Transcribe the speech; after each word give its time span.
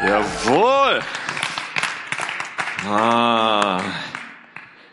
Jawohl. 0.00 1.00
Ah. 2.88 3.80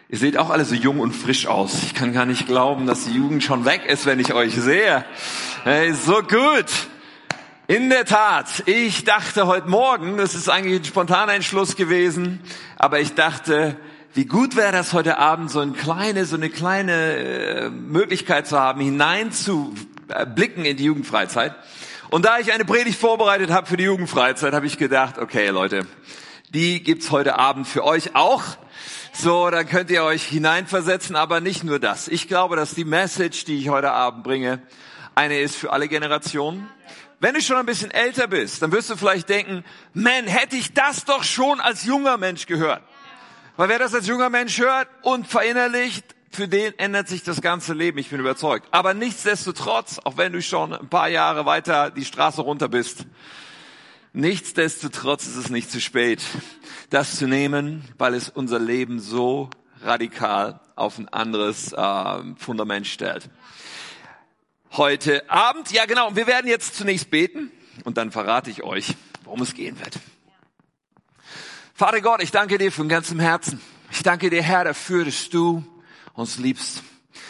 Ihr 0.09 0.17
seht 0.17 0.35
auch 0.35 0.49
alle 0.49 0.65
so 0.65 0.73
jung 0.73 0.99
und 0.99 1.11
frisch 1.11 1.45
aus. 1.45 1.83
Ich 1.83 1.93
kann 1.93 2.11
gar 2.11 2.25
nicht 2.25 2.47
glauben, 2.47 2.87
dass 2.87 3.05
die 3.05 3.11
Jugend 3.11 3.43
schon 3.43 3.65
weg 3.65 3.85
ist, 3.85 4.07
wenn 4.07 4.19
ich 4.19 4.33
euch 4.33 4.55
sehe. 4.55 5.05
Hey, 5.63 5.93
so 5.93 6.23
gut. 6.23 6.65
In 7.67 7.91
der 7.91 8.05
Tat, 8.05 8.63
ich 8.65 9.03
dachte 9.03 9.45
heute 9.45 9.69
Morgen, 9.69 10.17
das 10.17 10.33
ist 10.33 10.49
eigentlich 10.49 10.81
ein 10.81 10.85
spontaner 10.85 11.33
Entschluss 11.33 11.75
gewesen, 11.75 12.39
aber 12.77 12.99
ich 12.99 13.13
dachte, 13.13 13.77
wie 14.15 14.25
gut 14.25 14.55
wäre 14.55 14.71
das 14.71 14.93
heute 14.93 15.19
Abend, 15.19 15.51
so 15.51 15.59
eine 15.59 15.73
kleine, 15.73 16.25
so 16.25 16.35
eine 16.35 16.49
kleine 16.49 17.15
äh, 17.17 17.69
Möglichkeit 17.69 18.47
zu 18.47 18.59
haben, 18.59 18.81
hineinzublicken 18.81 20.65
in 20.65 20.77
die 20.77 20.85
Jugendfreizeit. 20.85 21.53
Und 22.15 22.23
da 22.23 22.39
ich 22.39 22.53
eine 22.53 22.63
Predigt 22.63 22.97
vorbereitet 22.97 23.51
habe 23.51 23.67
für 23.67 23.75
die 23.75 23.83
Jugendfreizeit, 23.83 24.53
habe 24.53 24.65
ich 24.65 24.77
gedacht, 24.77 25.17
okay 25.17 25.49
Leute, 25.49 25.85
die 26.47 26.81
gibt's 26.81 27.11
heute 27.11 27.37
Abend 27.37 27.67
für 27.67 27.83
euch 27.83 28.15
auch. 28.15 28.41
So, 29.11 29.49
dann 29.49 29.67
könnt 29.67 29.91
ihr 29.91 30.01
euch 30.01 30.23
hineinversetzen, 30.23 31.17
aber 31.17 31.41
nicht 31.41 31.65
nur 31.65 31.77
das. 31.77 32.07
Ich 32.07 32.29
glaube, 32.29 32.55
dass 32.55 32.73
die 32.73 32.85
Message, 32.85 33.43
die 33.43 33.57
ich 33.57 33.67
heute 33.67 33.91
Abend 33.91 34.23
bringe, 34.23 34.61
eine 35.13 35.41
ist 35.41 35.57
für 35.57 35.73
alle 35.73 35.89
Generationen. 35.89 36.69
Wenn 37.19 37.33
du 37.33 37.41
schon 37.41 37.57
ein 37.57 37.65
bisschen 37.65 37.91
älter 37.91 38.27
bist, 38.27 38.61
dann 38.61 38.71
wirst 38.71 38.89
du 38.89 38.95
vielleicht 38.95 39.27
denken, 39.27 39.65
man, 39.93 40.25
hätte 40.25 40.55
ich 40.55 40.73
das 40.73 41.03
doch 41.03 41.25
schon 41.25 41.59
als 41.59 41.83
junger 41.83 42.15
Mensch 42.15 42.45
gehört. 42.45 42.81
Weil 43.57 43.67
wer 43.67 43.79
das 43.79 43.93
als 43.93 44.07
junger 44.07 44.29
Mensch 44.29 44.57
hört 44.57 44.87
und 45.01 45.27
verinnerlicht, 45.27 46.14
für 46.35 46.47
den 46.47 46.77
ändert 46.77 47.07
sich 47.07 47.23
das 47.23 47.41
ganze 47.41 47.73
Leben, 47.73 47.97
ich 47.97 48.09
bin 48.09 48.19
überzeugt. 48.19 48.67
Aber 48.71 48.93
nichtsdestotrotz, 48.93 49.99
auch 50.03 50.17
wenn 50.17 50.33
du 50.33 50.41
schon 50.41 50.73
ein 50.73 50.89
paar 50.89 51.07
Jahre 51.07 51.45
weiter 51.45 51.89
die 51.89 52.05
Straße 52.05 52.41
runter 52.41 52.67
bist, 52.67 53.05
nichtsdestotrotz 54.13 55.25
ist 55.25 55.37
es 55.37 55.49
nicht 55.49 55.71
zu 55.71 55.81
spät, 55.81 56.21
das 56.89 57.15
zu 57.15 57.27
nehmen, 57.27 57.83
weil 57.97 58.13
es 58.13 58.29
unser 58.29 58.59
Leben 58.59 58.99
so 58.99 59.49
radikal 59.81 60.59
auf 60.75 60.99
ein 60.99 61.07
anderes 61.09 61.71
äh, 61.71 62.35
Fundament 62.37 62.85
stellt. 62.85 63.29
Heute 64.73 65.29
Abend, 65.29 65.71
ja 65.71 65.85
genau, 65.85 66.15
wir 66.15 66.27
werden 66.27 66.47
jetzt 66.47 66.75
zunächst 66.75 67.09
beten 67.09 67.49
und 67.85 67.97
dann 67.97 68.11
verrate 68.11 68.49
ich 68.51 68.61
euch, 68.61 68.93
worum 69.23 69.41
es 69.41 69.53
gehen 69.53 69.79
wird. 69.79 69.99
Vater 71.73 72.01
Gott, 72.01 72.21
ich 72.21 72.31
danke 72.31 72.57
dir 72.57 72.71
von 72.71 72.89
ganzem 72.89 73.19
Herzen. 73.19 73.61
Ich 73.91 74.03
danke 74.03 74.29
dir, 74.29 74.41
Herr, 74.41 74.65
dafür, 74.65 75.05
dass 75.05 75.29
du 75.29 75.63
uns 76.15 76.37
liebst, 76.37 76.83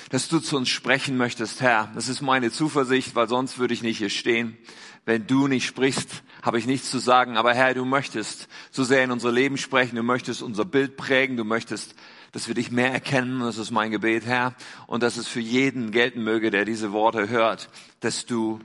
dass 0.10 0.28
du 0.28 0.40
zu 0.40 0.58
uns 0.58 0.70
sprechen 0.70 1.18
möchtest, 1.18 1.62
Herr. 1.62 1.92
Das 1.96 2.08
ist 2.08 2.22
meine 2.22 2.52
Zuversicht, 2.52 3.16
weil 3.16 3.28
sonst 3.28 3.58
würde 3.58 3.74
ich 3.74 3.84
nicht 3.84 3.98
hier 3.98 4.10
stehen. 4.10 4.58
Wenn 5.06 5.28
du 5.28 5.48
nicht 5.48 5.66
sprichst, 5.66 6.24
habe 6.42 6.58
ich 6.58 6.66
nichts 6.66 6.90
zu 6.90 7.00
sagen. 7.00 7.38
Aber 7.38 7.54
Herr, 7.54 7.74
du 7.74 7.86
möchtest 7.86 8.48
so 8.72 8.84
sehr 8.84 9.04
in 9.04 9.12
unser 9.12 9.32
Leben 9.32 9.58
sprechen. 9.58 9.96
Du 9.96 10.04
möchtest 10.04 10.42
unser 10.42 10.66
Bild 10.66 10.98
prägen. 10.98 11.38
Du 11.38 11.44
möchtest, 11.44 11.96
dass 12.32 12.48
wir 12.48 12.56
dich 12.56 12.72
mehr 12.72 12.92
erkennen. 12.92 13.40
Das 13.42 13.58
ist 13.58 13.72
mein 13.72 13.92
Gebet, 13.92 14.26
Herr. 14.26 14.56
Und 14.88 15.04
dass 15.04 15.18
es 15.18 15.28
für 15.28 15.42
jeden 15.42 15.92
gelten 15.92 16.24
möge, 16.24 16.50
der 16.50 16.66
diese 16.66 16.92
Worte 16.92 17.30
hört, 17.30 17.70
dass 18.00 18.26
du 18.26 18.60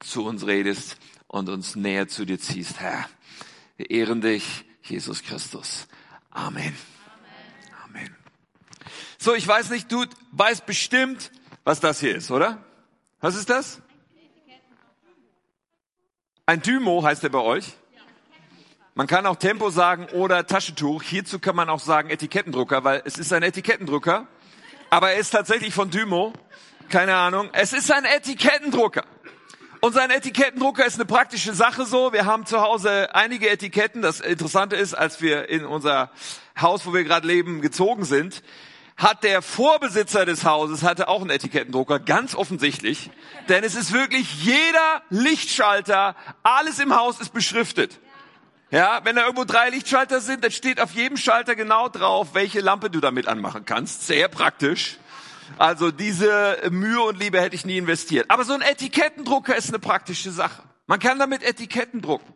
zu 0.00 0.24
uns 0.24 0.46
redest 0.46 0.96
und 1.28 1.48
uns 1.48 1.76
näher 1.76 2.08
zu 2.08 2.24
dir 2.24 2.38
ziehst, 2.38 2.80
Herr. 2.80 3.08
Wir 3.76 3.90
ehren 3.90 4.20
dich, 4.20 4.64
Jesus 4.82 5.22
Christus. 5.22 5.86
Amen. 6.30 6.74
So, 9.26 9.34
ich 9.34 9.48
weiß 9.48 9.70
nicht, 9.70 9.90
du 9.90 10.04
weißt 10.30 10.66
bestimmt, 10.66 11.32
was 11.64 11.80
das 11.80 11.98
hier 11.98 12.14
ist, 12.14 12.30
oder? 12.30 12.58
Was 13.20 13.34
ist 13.34 13.50
das? 13.50 13.82
Ein 16.46 16.62
Dymo 16.62 17.02
heißt 17.02 17.24
er 17.24 17.30
bei 17.30 17.40
euch. 17.40 17.72
Man 18.94 19.08
kann 19.08 19.26
auch 19.26 19.34
Tempo 19.34 19.70
sagen 19.70 20.06
oder 20.12 20.46
Taschentuch. 20.46 21.02
Hierzu 21.02 21.40
kann 21.40 21.56
man 21.56 21.68
auch 21.68 21.80
sagen 21.80 22.08
Etikettendrucker, 22.08 22.84
weil 22.84 23.02
es 23.04 23.18
ist 23.18 23.32
ein 23.32 23.42
Etikettendrucker. 23.42 24.28
Aber 24.90 25.10
er 25.10 25.18
ist 25.18 25.30
tatsächlich 25.30 25.74
von 25.74 25.90
Dymo. 25.90 26.32
Keine 26.88 27.16
Ahnung. 27.16 27.50
Es 27.52 27.72
ist 27.72 27.90
ein 27.90 28.04
Etikettendrucker. 28.04 29.04
Und 29.80 29.92
sein 29.92 30.10
Etikettendrucker 30.10 30.86
ist 30.86 30.94
eine 30.94 31.04
praktische 31.04 31.52
Sache 31.52 31.84
so. 31.84 32.12
Wir 32.12 32.26
haben 32.26 32.46
zu 32.46 32.60
Hause 32.60 33.12
einige 33.12 33.50
Etiketten. 33.50 34.02
Das 34.02 34.20
Interessante 34.20 34.76
ist, 34.76 34.94
als 34.94 35.20
wir 35.20 35.48
in 35.48 35.64
unser 35.64 36.12
Haus, 36.56 36.86
wo 36.86 36.94
wir 36.94 37.02
gerade 37.02 37.26
leben, 37.26 37.60
gezogen 37.60 38.04
sind, 38.04 38.44
hat 38.96 39.24
der 39.24 39.42
Vorbesitzer 39.42 40.24
des 40.24 40.44
Hauses 40.44 40.82
hatte 40.82 41.08
auch 41.08 41.20
einen 41.20 41.30
Etikettendrucker, 41.30 41.98
ganz 42.00 42.34
offensichtlich. 42.34 43.10
Denn 43.48 43.62
es 43.62 43.74
ist 43.74 43.92
wirklich 43.92 44.42
jeder 44.42 45.02
Lichtschalter, 45.10 46.16
alles 46.42 46.78
im 46.78 46.96
Haus 46.96 47.20
ist 47.20 47.32
beschriftet. 47.32 48.00
Ja, 48.70 49.00
wenn 49.04 49.16
da 49.16 49.22
irgendwo 49.22 49.44
drei 49.44 49.68
Lichtschalter 49.70 50.20
sind, 50.20 50.42
dann 50.42 50.50
steht 50.50 50.80
auf 50.80 50.92
jedem 50.92 51.16
Schalter 51.16 51.54
genau 51.54 51.88
drauf, 51.88 52.28
welche 52.32 52.60
Lampe 52.60 52.90
du 52.90 53.00
damit 53.00 53.28
anmachen 53.28 53.64
kannst. 53.64 54.06
Sehr 54.06 54.28
praktisch. 54.28 54.98
Also 55.58 55.92
diese 55.92 56.58
Mühe 56.70 57.00
und 57.00 57.18
Liebe 57.18 57.40
hätte 57.40 57.54
ich 57.54 57.64
nie 57.64 57.78
investiert. 57.78 58.26
Aber 58.28 58.44
so 58.44 58.54
ein 58.54 58.62
Etikettendrucker 58.62 59.54
ist 59.54 59.68
eine 59.68 59.78
praktische 59.78 60.32
Sache. 60.32 60.62
Man 60.86 60.98
kann 60.98 61.18
damit 61.18 61.42
Etiketten 61.42 62.00
drucken. 62.00 62.32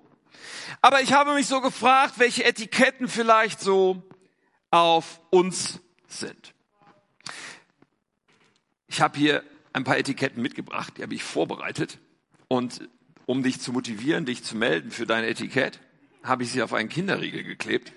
Aber 0.83 1.01
ich 1.01 1.13
habe 1.13 1.35
mich 1.35 1.47
so 1.47 1.61
gefragt, 1.61 2.15
welche 2.19 2.45
Etiketten 2.45 3.09
vielleicht 3.09 3.61
so 3.61 4.03
auf 4.71 5.21
uns 5.31 5.81
sind. 6.13 6.55
Ich 8.89 9.01
habe 9.01 9.19
hier 9.19 9.45
ein 9.73 9.85
paar 9.85 9.99
Etiketten 9.99 10.43
mitgebracht, 10.43 10.95
die 10.97 11.03
habe 11.03 11.15
ich 11.15 11.23
vorbereitet. 11.23 11.99
Und 12.49 12.89
um 13.27 13.43
dich 13.43 13.61
zu 13.61 13.73
motivieren, 13.73 14.27
dich 14.27 14.43
zu 14.43 14.57
melden 14.57 14.91
für 14.91 15.07
dein 15.07 15.25
Etikett, 15.25 15.79
habe 16.25 16.43
ich 16.43 16.51
sie 16.51 16.63
auf 16.63 16.73
einen 16.73 16.89
Kinderriegel 16.89 17.45
geklebt. 17.45 17.93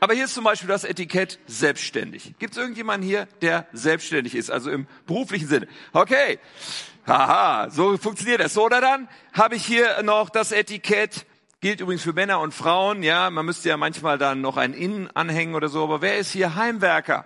Aber 0.00 0.14
hier 0.14 0.24
ist 0.24 0.34
zum 0.34 0.44
Beispiel 0.44 0.68
das 0.68 0.84
Etikett 0.84 1.38
selbstständig. 1.46 2.34
Gibt 2.38 2.52
es 2.54 2.58
irgendjemanden 2.58 3.08
hier, 3.08 3.26
der 3.42 3.66
selbstständig 3.72 4.34
ist, 4.34 4.50
also 4.50 4.70
im 4.70 4.86
beruflichen 5.06 5.48
Sinne? 5.48 5.68
Okay, 5.92 6.38
haha, 7.06 7.70
so 7.70 7.96
funktioniert 7.96 8.40
das. 8.40 8.58
Oder 8.58 8.80
dann 8.80 9.08
habe 9.32 9.56
ich 9.56 9.64
hier 9.64 10.02
noch 10.02 10.30
das 10.30 10.52
Etikett, 10.52 11.26
gilt 11.60 11.80
übrigens 11.80 12.02
für 12.02 12.12
Männer 12.12 12.40
und 12.40 12.52
Frauen, 12.52 13.02
ja, 13.02 13.30
man 13.30 13.46
müsste 13.46 13.68
ja 13.68 13.76
manchmal 13.76 14.18
dann 14.18 14.40
noch 14.40 14.56
ein 14.56 14.74
Innen 14.74 15.10
anhängen 15.14 15.54
oder 15.54 15.68
so, 15.68 15.84
aber 15.84 16.02
wer 16.02 16.18
ist 16.18 16.32
hier 16.32 16.54
Heimwerker? 16.54 17.24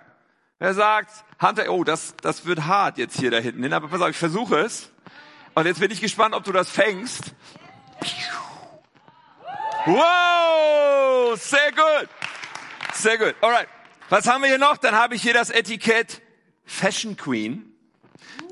Er 0.59 0.73
sagt, 0.73 1.11
Hunter, 1.41 1.69
oh, 1.69 1.85
das, 1.85 2.15
das 2.21 2.45
wird 2.45 2.65
hart 2.65 2.97
jetzt 2.97 3.17
hier 3.17 3.31
da 3.31 3.37
hinten 3.37 3.63
hin, 3.63 3.71
aber 3.71 3.87
pass 3.87 4.01
auf, 4.01 4.09
ich 4.09 4.17
versuche 4.17 4.59
es. 4.59 4.91
Und 5.55 5.65
jetzt 5.65 5.79
bin 5.79 5.89
ich 5.89 6.01
gespannt, 6.01 6.35
ob 6.35 6.43
du 6.43 6.51
das 6.51 6.69
fängst. 6.69 7.33
Wow, 9.85 11.39
sehr 11.39 11.71
gut. 11.71 12.09
Sehr 12.93 13.17
gut. 13.17 13.35
Alright. 13.39 13.67
Was 14.09 14.27
haben 14.27 14.41
wir 14.41 14.49
hier 14.49 14.57
noch? 14.57 14.77
Dann 14.77 14.95
habe 14.95 15.15
ich 15.15 15.21
hier 15.21 15.33
das 15.33 15.49
Etikett 15.49 16.21
Fashion 16.65 17.15
Queen. 17.15 17.73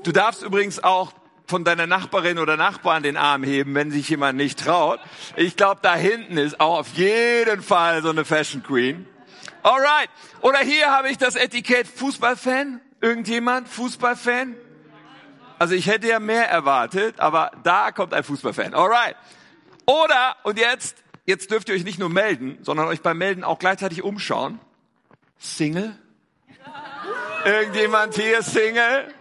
Du 0.02 0.12
darfst 0.12 0.42
übrigens 0.42 0.82
auch 0.82 1.12
von 1.46 1.64
deiner 1.64 1.86
Nachbarin 1.86 2.38
oder 2.38 2.56
Nachbarn 2.56 3.02
den 3.02 3.16
Arm 3.16 3.42
heben, 3.42 3.74
wenn 3.74 3.90
sich 3.90 4.08
jemand 4.08 4.38
nicht 4.38 4.58
traut. 4.58 5.00
Ich 5.36 5.56
glaube, 5.56 5.80
da 5.82 5.94
hinten 5.94 6.38
ist 6.38 6.60
auch 6.60 6.78
auf 6.78 6.88
jeden 6.94 7.62
Fall 7.62 8.02
so 8.02 8.10
eine 8.10 8.24
Fashion 8.24 8.62
Queen. 8.62 9.06
Alright. 9.68 10.08
Oder 10.40 10.60
hier 10.60 10.90
habe 10.90 11.10
ich 11.10 11.18
das 11.18 11.36
Etikett 11.36 11.86
Fußballfan. 11.86 12.80
Irgendjemand? 13.02 13.68
Fußballfan? 13.68 14.56
Also 15.58 15.74
ich 15.74 15.88
hätte 15.88 16.08
ja 16.08 16.20
mehr 16.20 16.48
erwartet, 16.48 17.20
aber 17.20 17.50
da 17.64 17.92
kommt 17.92 18.14
ein 18.14 18.24
Fußballfan. 18.24 18.72
Alright. 18.72 19.16
Oder, 19.84 20.36
und 20.44 20.58
jetzt, 20.58 21.04
jetzt 21.26 21.50
dürft 21.50 21.68
ihr 21.68 21.74
euch 21.74 21.84
nicht 21.84 21.98
nur 21.98 22.08
melden, 22.08 22.56
sondern 22.62 22.86
euch 22.86 23.02
beim 23.02 23.18
Melden 23.18 23.44
auch 23.44 23.58
gleichzeitig 23.58 24.02
umschauen. 24.02 24.58
Single? 25.38 25.94
Irgendjemand 27.44 28.14
hier 28.14 28.42
Single? 28.42 29.12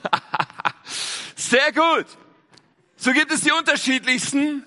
Sehr 1.36 1.70
gut. 1.72 2.06
So 2.96 3.12
gibt 3.12 3.30
es 3.30 3.42
die 3.42 3.52
unterschiedlichsten 3.52 4.64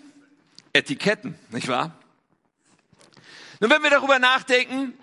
Etiketten, 0.72 1.40
nicht 1.50 1.68
wahr? 1.68 1.98
Nun, 3.60 3.72
wenn 3.72 3.82
wir 3.82 3.90
darüber 3.90 4.20
nachdenken, 4.20 4.94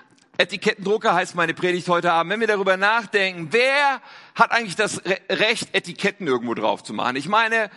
Etikettendrucker 0.42 1.14
heißt 1.14 1.36
meine 1.36 1.54
Predigt 1.54 1.88
heute 1.88 2.12
Abend. 2.12 2.32
Wenn 2.32 2.40
wir 2.40 2.48
darüber 2.48 2.76
nachdenken, 2.76 3.48
wer 3.52 4.00
hat 4.34 4.50
eigentlich 4.50 4.74
das 4.74 5.00
Recht, 5.30 5.72
Etiketten 5.72 6.26
irgendwo 6.26 6.54
drauf 6.54 6.82
zu 6.82 6.92
machen? 6.92 7.14
Ich 7.14 7.28
meine, 7.28 7.70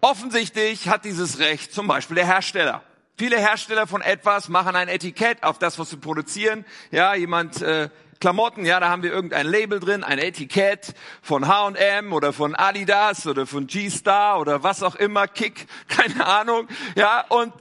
offensichtlich 0.00 0.88
hat 0.88 1.04
dieses 1.04 1.38
Recht 1.38 1.72
zum 1.72 1.86
Beispiel 1.86 2.16
der 2.16 2.26
Hersteller. 2.26 2.82
Viele 3.16 3.38
Hersteller 3.38 3.86
von 3.86 4.02
etwas 4.02 4.48
machen 4.48 4.74
ein 4.74 4.88
Etikett 4.88 5.44
auf 5.44 5.60
das, 5.60 5.78
was 5.78 5.90
sie 5.90 5.96
produzieren. 5.96 6.64
Ja, 6.90 7.14
jemand 7.14 7.62
äh, 7.62 7.88
Klamotten, 8.18 8.64
ja, 8.66 8.80
da 8.80 8.88
haben 8.88 9.04
wir 9.04 9.12
irgendein 9.12 9.46
Label 9.46 9.78
drin, 9.78 10.02
ein 10.02 10.18
Etikett 10.18 10.94
von 11.22 11.46
H&M 11.46 12.12
oder 12.12 12.32
von 12.32 12.56
Adidas 12.56 13.28
oder 13.28 13.46
von 13.46 13.68
G-Star 13.68 14.40
oder 14.40 14.64
was 14.64 14.82
auch 14.82 14.96
immer, 14.96 15.28
Kick, 15.28 15.68
keine 15.88 16.26
Ahnung. 16.26 16.66
Ja, 16.96 17.24
und 17.28 17.52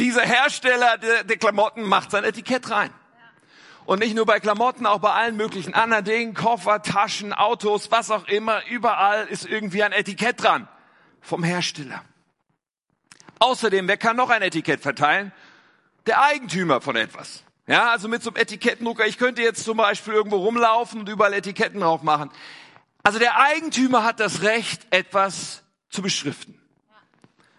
dieser 0.00 0.22
Hersteller 0.22 0.98
der, 0.98 1.22
der 1.22 1.36
Klamotten 1.36 1.84
macht 1.84 2.10
sein 2.10 2.24
Etikett 2.24 2.68
rein. 2.68 2.90
Und 3.86 4.00
nicht 4.00 4.14
nur 4.14 4.26
bei 4.26 4.40
Klamotten, 4.40 4.84
auch 4.84 4.98
bei 4.98 5.12
allen 5.12 5.36
möglichen 5.36 5.74
anderen 5.74 6.04
Dingen, 6.04 6.34
Koffer, 6.34 6.82
Taschen, 6.82 7.32
Autos, 7.32 7.90
was 7.90 8.10
auch 8.10 8.26
immer, 8.28 8.60
überall 8.68 9.26
ist 9.28 9.46
irgendwie 9.46 9.82
ein 9.82 9.92
Etikett 9.92 10.42
dran 10.42 10.68
vom 11.20 11.42
Hersteller. 11.42 12.02
Außerdem, 13.38 13.86
wer 13.88 13.96
kann 13.96 14.16
noch 14.16 14.30
ein 14.30 14.42
Etikett 14.42 14.80
verteilen? 14.80 15.32
der 16.06 16.22
Eigentümer 16.22 16.80
von 16.80 16.96
etwas. 16.96 17.42
Ja, 17.66 17.90
also 17.90 18.08
mit 18.08 18.22
so 18.22 18.30
einem 18.30 18.36
Etikettendrucker. 18.36 19.06
Ich 19.06 19.18
könnte 19.18 19.42
jetzt 19.42 19.64
zum 19.64 19.76
Beispiel 19.76 20.14
irgendwo 20.14 20.36
rumlaufen 20.36 21.00
und 21.00 21.08
überall 21.08 21.34
Etiketten 21.34 21.80
drauf 21.80 22.02
machen. 22.02 22.30
Also 23.02 23.18
der 23.18 23.40
Eigentümer 23.40 24.04
hat 24.04 24.20
das 24.20 24.42
Recht, 24.42 24.86
etwas 24.90 25.64
zu 25.90 26.02
beschriften. 26.02 26.60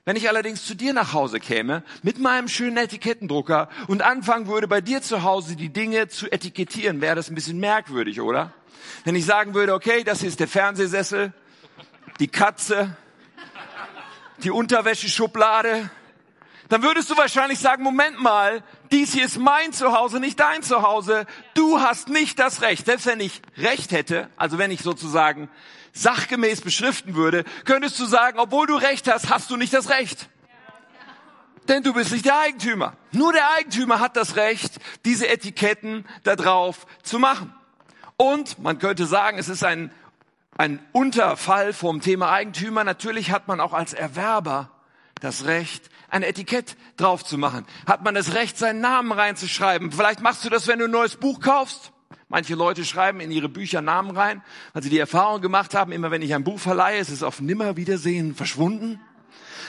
Wenn 0.08 0.16
ich 0.16 0.30
allerdings 0.30 0.66
zu 0.66 0.74
dir 0.74 0.94
nach 0.94 1.12
Hause 1.12 1.42
käme, 1.42 1.84
mit 2.02 2.18
meinem 2.18 2.48
schönen 2.48 2.78
Etikettendrucker 2.78 3.68
und 3.90 4.02
anfangen 4.02 4.48
würde, 4.48 4.66
bei 4.66 4.80
dir 4.80 5.02
zu 5.02 5.24
Hause 5.24 5.58
die 5.58 5.68
Dinge 5.68 6.08
zu 6.08 6.32
etikettieren, 6.32 7.02
wäre 7.02 7.14
das 7.14 7.30
ein 7.30 7.36
bisschen 7.36 7.60
merkwürdig, 7.60 8.22
oder? 8.22 8.54
Wenn 9.04 9.16
ich 9.16 9.26
sagen 9.26 9.54
würde, 9.54 9.74
okay, 9.74 10.06
das 10.06 10.22
hier 10.22 10.30
ist 10.30 10.40
der 10.40 10.48
Fernsehsessel, 10.48 11.34
die 12.22 12.30
Katze, 12.30 12.96
die 14.44 14.50
Unterwäscheschublade, 14.50 15.90
dann 16.70 16.84
würdest 16.84 17.10
du 17.10 17.18
wahrscheinlich 17.18 17.60
sagen, 17.60 17.84
Moment 17.84 18.22
mal, 18.22 18.64
dies 18.94 19.12
hier 19.12 19.26
ist 19.26 19.38
mein 19.38 19.74
Zuhause, 19.74 20.22
nicht 20.22 20.40
dein 20.40 20.64
Zuhause. 20.64 21.26
Du 21.54 21.82
hast 21.82 22.08
nicht 22.08 22.40
das 22.40 22.62
Recht. 22.62 22.86
Selbst 22.86 23.08
wenn 23.08 23.20
ich 23.20 23.42
Recht 23.58 23.92
hätte, 23.92 24.30
also 24.38 24.58
wenn 24.58 24.72
ich 24.72 24.84
sozusagen 24.84 25.50
sachgemäß 26.02 26.62
beschriften 26.62 27.16
würde, 27.16 27.44
könntest 27.66 28.00
du 28.00 28.06
sagen, 28.06 28.40
obwohl 28.40 28.68
du 28.68 28.76
Recht 28.76 29.12
hast, 29.12 29.30
hast 29.30 29.50
du 29.50 29.58
nicht 29.58 29.74
das 29.74 29.90
Recht. 29.90 30.30
Denn 31.68 31.84
du 31.84 31.94
bist 31.94 32.12
nicht 32.12 32.26
der 32.26 32.40
Eigentümer. 32.40 32.94
Nur 33.12 33.34
der 33.34 33.52
Eigentümer 33.52 34.00
hat 34.00 34.16
das 34.16 34.36
Recht, 34.36 34.80
diese 35.06 35.28
Etiketten 35.28 36.06
da 36.24 36.36
drauf 36.36 36.88
zu 37.04 37.20
machen. 37.20 37.54
Und 38.16 38.60
man 38.60 38.80
könnte 38.80 39.06
sagen, 39.06 39.38
es 39.38 39.50
ist 39.50 39.64
ein, 39.64 39.92
ein 40.58 40.80
Unterfall 40.94 41.74
vom 41.74 42.02
Thema 42.02 42.32
Eigentümer. 42.32 42.84
Natürlich 42.84 43.32
hat 43.32 43.48
man 43.48 43.60
auch 43.60 43.74
als 43.74 43.94
Erwerber 43.94 44.72
das 45.20 45.46
Recht, 45.46 45.90
ein 46.10 46.24
Etikett 46.24 46.78
drauf 46.96 47.26
zu 47.26 47.38
machen. 47.38 47.66
Hat 47.86 48.04
man 48.04 48.16
das 48.16 48.34
Recht, 48.34 48.58
seinen 48.58 48.80
Namen 48.80 49.12
reinzuschreiben. 49.12 49.92
Vielleicht 49.92 50.22
machst 50.22 50.46
du 50.46 50.50
das, 50.50 50.68
wenn 50.68 50.80
du 50.80 50.86
ein 50.86 50.92
neues 50.92 51.18
Buch 51.18 51.42
kaufst. 51.42 51.92
Manche 52.30 52.56
Leute 52.56 52.84
schreiben 52.86 53.20
in 53.20 53.32
ihre 53.32 53.50
Bücher 53.50 53.82
Namen 53.82 54.12
rein, 54.16 54.44
weil 54.74 54.84
sie 54.84 54.90
die 54.90 55.00
Erfahrung 55.00 55.42
gemacht 55.42 55.74
haben, 55.74 55.92
immer 55.92 56.12
wenn 56.12 56.22
ich 56.22 56.34
ein 56.34 56.44
Buch 56.44 56.60
verleihe, 56.60 57.00
ist 57.00 57.10
es 57.10 57.24
auf 57.24 57.40
Nimmerwiedersehen 57.40 58.36
verschwunden. 58.36 59.00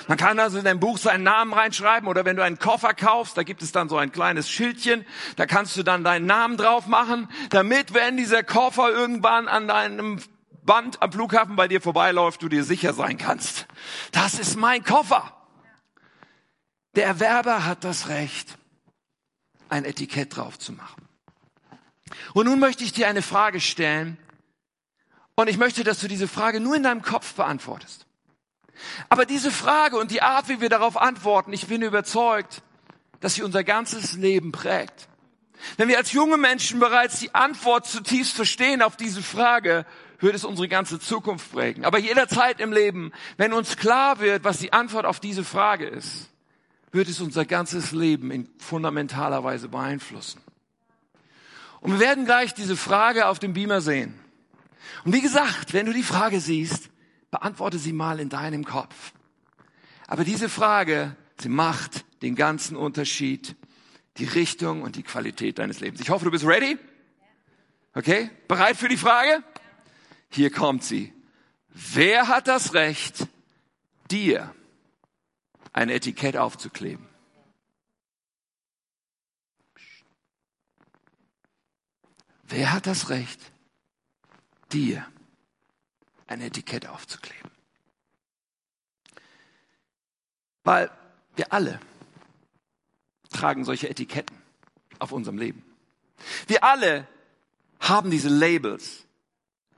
Man 0.08 0.16
kann 0.16 0.38
also 0.38 0.58
in 0.58 0.64
dein 0.64 0.80
Buch 0.80 0.98
seinen 0.98 1.22
Namen 1.22 1.52
reinschreiben 1.52 2.08
oder 2.08 2.24
wenn 2.24 2.36
du 2.36 2.42
einen 2.42 2.58
Koffer 2.58 2.94
kaufst, 2.94 3.36
da 3.36 3.42
gibt 3.42 3.62
es 3.62 3.72
dann 3.72 3.88
so 3.88 3.96
ein 3.96 4.10
kleines 4.10 4.48
Schildchen, 4.50 5.04
da 5.36 5.46
kannst 5.46 5.76
du 5.76 5.82
dann 5.82 6.02
deinen 6.02 6.26
Namen 6.26 6.56
drauf 6.56 6.86
machen, 6.86 7.28
damit 7.50 7.92
wenn 7.92 8.16
dieser 8.16 8.42
Koffer 8.42 8.90
irgendwann 8.90 9.48
an 9.48 9.68
deinem 9.68 10.20
Band 10.62 11.02
am 11.02 11.12
Flughafen 11.12 11.56
bei 11.56 11.68
dir 11.68 11.80
vorbeiläuft, 11.80 12.42
du 12.42 12.48
dir 12.48 12.64
sicher 12.64 12.92
sein 12.92 13.18
kannst. 13.18 13.66
Das 14.12 14.38
ist 14.38 14.56
mein 14.56 14.84
Koffer. 14.84 15.32
Der 16.94 17.06
Erwerber 17.06 17.64
hat 17.64 17.84
das 17.84 18.08
Recht, 18.08 18.58
ein 19.68 19.84
Etikett 19.84 20.36
drauf 20.36 20.58
zu 20.58 20.72
machen. 20.72 21.07
Und 22.34 22.46
nun 22.46 22.58
möchte 22.58 22.84
ich 22.84 22.92
dir 22.92 23.08
eine 23.08 23.22
Frage 23.22 23.60
stellen. 23.60 24.16
Und 25.34 25.48
ich 25.48 25.58
möchte, 25.58 25.84
dass 25.84 26.00
du 26.00 26.08
diese 26.08 26.28
Frage 26.28 26.60
nur 26.60 26.76
in 26.76 26.82
deinem 26.82 27.02
Kopf 27.02 27.34
beantwortest. 27.34 28.06
Aber 29.08 29.24
diese 29.24 29.50
Frage 29.50 29.96
und 29.96 30.10
die 30.10 30.22
Art, 30.22 30.48
wie 30.48 30.60
wir 30.60 30.68
darauf 30.68 30.96
antworten, 30.96 31.52
ich 31.52 31.66
bin 31.66 31.82
überzeugt, 31.82 32.62
dass 33.20 33.34
sie 33.34 33.42
unser 33.42 33.64
ganzes 33.64 34.14
Leben 34.14 34.52
prägt. 34.52 35.08
Wenn 35.76 35.88
wir 35.88 35.96
als 35.96 36.12
junge 36.12 36.36
Menschen 36.36 36.78
bereits 36.78 37.18
die 37.18 37.34
Antwort 37.34 37.86
zutiefst 37.86 38.34
verstehen 38.34 38.82
auf 38.82 38.96
diese 38.96 39.22
Frage, 39.22 39.84
wird 40.20 40.34
es 40.34 40.44
unsere 40.44 40.68
ganze 40.68 40.98
Zukunft 40.98 41.52
prägen. 41.52 41.84
Aber 41.84 41.98
jederzeit 41.98 42.60
im 42.60 42.72
Leben, 42.72 43.12
wenn 43.36 43.52
uns 43.52 43.76
klar 43.76 44.20
wird, 44.20 44.44
was 44.44 44.58
die 44.58 44.72
Antwort 44.72 45.06
auf 45.06 45.20
diese 45.20 45.44
Frage 45.44 45.86
ist, 45.86 46.28
wird 46.90 47.08
es 47.08 47.20
unser 47.20 47.44
ganzes 47.44 47.92
Leben 47.92 48.30
in 48.30 48.48
fundamentaler 48.58 49.44
Weise 49.44 49.68
beeinflussen. 49.68 50.40
Und 51.80 51.92
wir 51.92 52.00
werden 52.00 52.24
gleich 52.24 52.54
diese 52.54 52.76
Frage 52.76 53.26
auf 53.26 53.38
dem 53.38 53.52
Beamer 53.52 53.80
sehen. 53.80 54.18
Und 55.04 55.12
wie 55.12 55.20
gesagt, 55.20 55.72
wenn 55.72 55.86
du 55.86 55.92
die 55.92 56.02
Frage 56.02 56.40
siehst, 56.40 56.90
beantworte 57.30 57.78
sie 57.78 57.92
mal 57.92 58.20
in 58.20 58.28
deinem 58.28 58.64
Kopf. 58.64 59.12
Aber 60.06 60.24
diese 60.24 60.48
Frage, 60.48 61.16
sie 61.40 61.48
macht 61.48 62.04
den 62.22 62.34
ganzen 62.34 62.76
Unterschied, 62.76 63.56
die 64.16 64.24
Richtung 64.24 64.82
und 64.82 64.96
die 64.96 65.02
Qualität 65.02 65.58
deines 65.58 65.80
Lebens. 65.80 66.00
Ich 66.00 66.10
hoffe, 66.10 66.24
du 66.24 66.30
bist 66.30 66.46
ready. 66.46 66.78
Okay? 67.94 68.30
Bereit 68.48 68.76
für 68.76 68.88
die 68.88 68.96
Frage? 68.96 69.42
Hier 70.30 70.50
kommt 70.50 70.82
sie. 70.84 71.12
Wer 71.68 72.28
hat 72.28 72.48
das 72.48 72.74
Recht, 72.74 73.28
dir 74.10 74.54
ein 75.72 75.90
Etikett 75.90 76.36
aufzukleben? 76.36 77.07
Wer 82.48 82.72
hat 82.72 82.86
das 82.86 83.10
Recht, 83.10 83.40
dir 84.72 85.06
ein 86.26 86.40
Etikett 86.40 86.86
aufzukleben? 86.86 87.50
Weil 90.64 90.90
wir 91.36 91.52
alle 91.52 91.78
tragen 93.30 93.64
solche 93.64 93.88
Etiketten 93.88 94.36
auf 94.98 95.12
unserem 95.12 95.38
Leben. 95.38 95.62
Wir 96.46 96.64
alle 96.64 97.06
haben 97.80 98.10
diese 98.10 98.30
Labels 98.30 99.06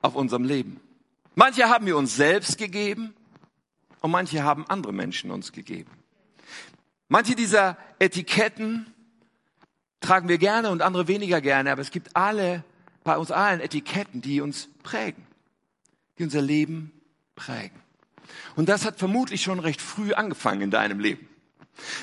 auf 0.00 0.14
unserem 0.14 0.44
Leben. 0.44 0.80
Manche 1.34 1.68
haben 1.68 1.86
wir 1.86 1.96
uns 1.96 2.16
selbst 2.16 2.56
gegeben 2.56 3.14
und 4.00 4.10
manche 4.10 4.42
haben 4.44 4.66
andere 4.68 4.92
Menschen 4.92 5.30
uns 5.30 5.52
gegeben. 5.52 5.90
Manche 7.08 7.34
dieser 7.34 7.76
Etiketten 7.98 8.92
tragen 10.00 10.28
wir 10.28 10.38
gerne 10.38 10.70
und 10.70 10.82
andere 10.82 11.08
weniger 11.08 11.40
gerne, 11.40 11.70
aber 11.70 11.82
es 11.82 11.90
gibt 11.90 12.16
alle, 12.16 12.64
bei 13.04 13.16
uns 13.16 13.30
allen 13.30 13.60
Etiketten, 13.60 14.20
die 14.20 14.40
uns 14.40 14.68
prägen, 14.82 15.26
die 16.18 16.24
unser 16.24 16.42
Leben 16.42 16.92
prägen. 17.34 17.78
Und 18.56 18.68
das 18.68 18.84
hat 18.84 18.98
vermutlich 18.98 19.42
schon 19.42 19.58
recht 19.58 19.80
früh 19.80 20.12
angefangen 20.12 20.62
in 20.62 20.70
deinem 20.70 21.00
Leben. 21.00 21.28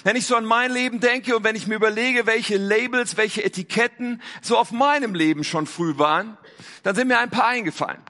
Wenn 0.04 0.16
ich 0.16 0.26
so 0.26 0.36
an 0.36 0.46
mein 0.46 0.72
Leben 0.72 1.00
denke 1.00 1.36
und 1.36 1.44
wenn 1.44 1.56
ich 1.56 1.68
mir 1.68 1.76
überlege, 1.76 2.26
welche 2.26 2.58
Labels, 2.58 3.16
welche 3.16 3.44
Etiketten 3.44 4.22
so 4.42 4.58
auf 4.58 4.72
meinem 4.72 5.14
Leben 5.14 5.44
schon 5.44 5.68
früh 5.68 5.98
waren, 5.98 6.38
dann 6.82 6.96
sind 6.96 7.08
mir 7.08 7.20
ein 7.20 7.30
paar 7.30 7.46
eingefallen. 7.46 8.02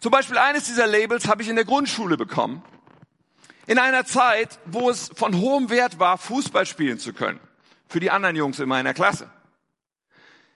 Zum 0.00 0.10
Beispiel 0.10 0.38
eines 0.38 0.64
dieser 0.64 0.88
Labels 0.88 1.28
habe 1.28 1.42
ich 1.42 1.48
in 1.48 1.54
der 1.54 1.64
Grundschule 1.64 2.16
bekommen. 2.16 2.64
In 3.68 3.78
einer 3.78 4.04
Zeit, 4.04 4.58
wo 4.64 4.90
es 4.90 5.10
von 5.14 5.36
hohem 5.36 5.70
Wert 5.70 6.00
war, 6.00 6.18
Fußball 6.18 6.66
spielen 6.66 6.98
zu 6.98 7.12
können 7.12 7.38
für 7.92 8.00
die 8.00 8.10
anderen 8.10 8.36
Jungs 8.36 8.58
in 8.58 8.68
meiner 8.68 8.94
Klasse. 8.94 9.30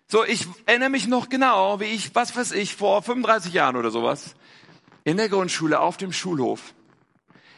So, 0.09 0.25
ich 0.25 0.47
erinnere 0.67 0.91
mich 0.91 1.07
noch 1.07 1.29
genau, 1.29 1.81
wie 1.81 1.85
ich, 1.85 2.15
was 2.15 2.35
weiß 2.37 2.53
ich, 2.53 2.75
vor 2.75 3.03
35 3.03 3.53
Jahren 3.53 3.77
oder 3.77 3.91
sowas, 3.91 4.35
in 5.05 5.17
der 5.17 5.29
Grundschule 5.29 5.81
auf 5.81 5.97
dem 5.97 6.13
Schulhof 6.13 6.75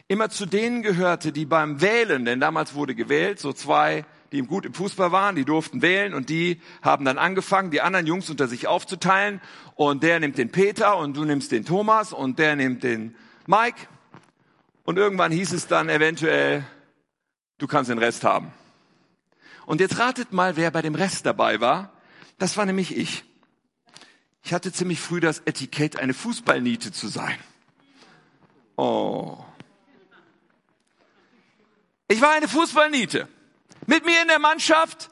immer 0.09 0.31
zu 0.31 0.47
denen 0.47 0.83
gehörte, 0.83 1.33
die 1.33 1.45
beim 1.45 1.83
Wählen, 1.83 2.25
denn 2.25 2.41
damals 2.41 2.75
wurde 2.75 2.95
gewählt, 2.95 3.39
so 3.39 3.53
zwei, 3.53 4.07
die 4.33 4.41
gut 4.41 4.65
im 4.65 4.73
Fußball 4.73 5.13
waren, 5.13 5.37
die 5.37 5.45
durften 5.45 5.83
wählen 5.83 6.15
und 6.15 6.31
die 6.31 6.61
haben 6.83 7.05
dann 7.05 7.19
angefangen, 7.19 7.71
die 7.71 7.83
anderen 7.83 8.07
Jungs 8.07 8.31
unter 8.31 8.49
sich 8.49 8.67
aufzuteilen 8.67 9.41
und 9.75 10.03
der 10.03 10.19
nimmt 10.19 10.39
den 10.39 10.51
Peter 10.51 10.97
und 10.97 11.15
du 11.15 11.25
nimmst 11.25 11.53
den 11.53 11.67
Thomas 11.67 12.15
und 12.15 12.39
der 12.39 12.57
nimmt 12.57 12.83
den 12.83 13.15
Mike 13.47 13.87
und 14.85 14.97
irgendwann 14.97 15.31
hieß 15.31 15.53
es 15.53 15.67
dann 15.67 15.91
eventuell, 15.91 16.65
du 17.59 17.67
kannst 17.67 17.91
den 17.91 17.99
Rest 17.99 18.25
haben. 18.25 18.51
Und 19.69 19.83
jetzt 19.83 19.99
ratet 19.99 20.33
mal, 20.33 20.57
wer 20.57 20.71
bei 20.71 20.81
dem 20.81 20.95
Rest 20.95 21.27
dabei 21.27 21.61
war. 21.61 21.93
Das 22.39 22.57
war 22.57 22.65
nämlich 22.65 22.97
ich. 22.97 23.23
Ich 24.43 24.55
hatte 24.55 24.73
ziemlich 24.73 24.99
früh 24.99 25.21
das 25.21 25.41
Etikett, 25.41 25.99
eine 25.99 26.15
Fußballniete 26.15 26.91
zu 26.91 27.07
sein. 27.07 27.39
Oh. 28.77 29.37
Ich 32.09 32.19
war 32.23 32.31
eine 32.31 32.49
Fußballniete. 32.49 33.29
Mit 33.85 34.07
mir 34.07 34.23
in 34.23 34.29
der 34.29 34.39
Mannschaft 34.39 35.11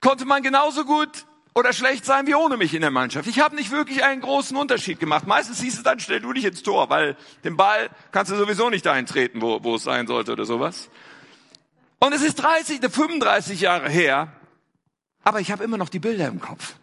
konnte 0.00 0.24
man 0.24 0.42
genauso 0.42 0.84
gut 0.84 1.24
oder 1.54 1.72
schlecht 1.72 2.04
sein 2.04 2.26
wie 2.26 2.34
ohne 2.34 2.56
mich 2.56 2.74
in 2.74 2.80
der 2.80 2.90
Mannschaft. 2.90 3.28
Ich 3.28 3.38
habe 3.38 3.54
nicht 3.54 3.70
wirklich 3.70 4.02
einen 4.02 4.22
großen 4.22 4.56
Unterschied 4.56 4.98
gemacht. 4.98 5.28
Meistens 5.28 5.60
hieß 5.60 5.76
es 5.76 5.82
dann, 5.84 6.00
stell 6.00 6.18
du 6.18 6.32
dich 6.32 6.46
ins 6.46 6.64
Tor, 6.64 6.90
weil 6.90 7.16
den 7.44 7.56
Ball 7.56 7.90
kannst 8.10 8.32
du 8.32 8.36
sowieso 8.36 8.70
nicht 8.70 8.86
dahin 8.86 9.06
treten, 9.06 9.40
wo, 9.40 9.62
wo 9.62 9.76
es 9.76 9.84
sein 9.84 10.08
sollte 10.08 10.32
oder 10.32 10.46
sowas. 10.46 10.90
Und 11.98 12.12
es 12.12 12.22
ist 12.22 12.36
30, 12.36 12.80
35 12.80 13.60
Jahre 13.60 13.88
her, 13.88 14.32
aber 15.22 15.40
ich 15.40 15.50
habe 15.50 15.64
immer 15.64 15.78
noch 15.78 15.88
die 15.88 15.98
Bilder 15.98 16.28
im 16.28 16.40
Kopf. 16.40 16.74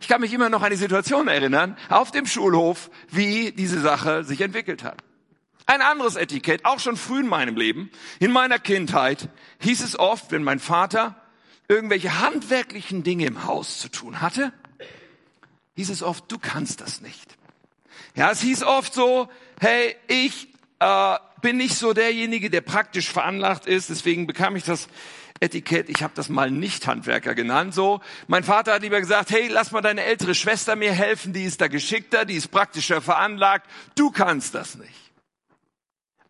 Ich 0.00 0.08
kann 0.08 0.20
mich 0.20 0.32
immer 0.32 0.48
noch 0.48 0.62
an 0.62 0.70
die 0.70 0.76
Situation 0.76 1.28
erinnern, 1.28 1.76
auf 1.88 2.10
dem 2.10 2.26
Schulhof, 2.26 2.90
wie 3.08 3.52
diese 3.52 3.80
Sache 3.80 4.24
sich 4.24 4.40
entwickelt 4.40 4.84
hat. 4.84 5.02
Ein 5.66 5.82
anderes 5.82 6.16
Etikett, 6.16 6.64
auch 6.64 6.78
schon 6.78 6.96
früh 6.96 7.20
in 7.20 7.28
meinem 7.28 7.56
Leben, 7.56 7.90
in 8.20 8.30
meiner 8.30 8.58
Kindheit, 8.58 9.28
hieß 9.60 9.82
es 9.82 9.98
oft, 9.98 10.30
wenn 10.30 10.44
mein 10.44 10.60
Vater 10.60 11.16
irgendwelche 11.68 12.20
handwerklichen 12.20 13.02
Dinge 13.02 13.26
im 13.26 13.44
Haus 13.44 13.80
zu 13.80 13.88
tun 13.88 14.20
hatte, 14.20 14.52
hieß 15.74 15.90
es 15.90 16.02
oft, 16.02 16.30
du 16.30 16.38
kannst 16.38 16.80
das 16.80 17.00
nicht. 17.00 17.36
Ja, 18.14 18.30
es 18.30 18.40
hieß 18.40 18.62
oft 18.62 18.94
so, 18.94 19.28
hey, 19.60 19.96
ich 20.06 20.48
äh, 20.78 21.16
bin 21.46 21.58
nicht 21.58 21.76
so 21.76 21.92
derjenige, 21.92 22.50
der 22.50 22.60
praktisch 22.60 23.08
veranlagt 23.08 23.66
ist. 23.66 23.88
Deswegen 23.88 24.26
bekam 24.26 24.56
ich 24.56 24.64
das 24.64 24.88
Etikett, 25.38 25.88
ich 25.88 26.02
habe 26.02 26.12
das 26.16 26.28
mal 26.28 26.50
nicht 26.50 26.88
Handwerker 26.88 27.36
genannt, 27.36 27.72
so. 27.72 28.00
Mein 28.26 28.42
Vater 28.42 28.72
hat 28.72 28.82
lieber 28.82 28.98
gesagt, 28.98 29.30
hey, 29.30 29.46
lass 29.46 29.70
mal 29.70 29.80
deine 29.80 30.02
ältere 30.02 30.34
Schwester 30.34 30.74
mir 30.74 30.90
helfen, 30.90 31.32
die 31.32 31.44
ist 31.44 31.60
da 31.60 31.68
geschickter, 31.68 32.24
die 32.24 32.34
ist 32.34 32.48
praktischer 32.48 33.00
veranlagt, 33.00 33.70
du 33.94 34.10
kannst 34.10 34.56
das 34.56 34.74
nicht. 34.74 35.12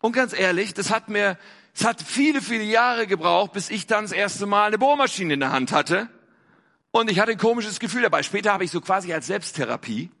Und 0.01 0.11
ganz 0.11 0.37
ehrlich, 0.37 0.75
das 0.75 0.91
hat 0.91 1.09
mir, 1.09 1.39
es 1.73 1.83
hat 1.83 1.99
viele, 1.99 2.39
viele 2.39 2.65
Jahre 2.65 3.07
gebraucht, 3.07 3.53
bis 3.53 3.71
ich 3.71 3.87
dann 3.87 4.03
das 4.03 4.11
erste 4.11 4.45
Mal 4.45 4.67
eine 4.67 4.77
Bohrmaschine 4.77 5.33
in 5.33 5.39
der 5.39 5.51
Hand 5.51 5.71
hatte. 5.71 6.09
Und 6.91 7.09
ich 7.09 7.19
hatte 7.19 7.31
ein 7.31 7.39
komisches 7.39 7.79
Gefühl 7.79 8.03
dabei. 8.03 8.21
Später 8.21 8.53
habe 8.53 8.65
ich 8.65 8.69
so 8.69 8.81
quasi 8.81 9.11
als 9.11 9.25
Selbsttherapie 9.25 10.11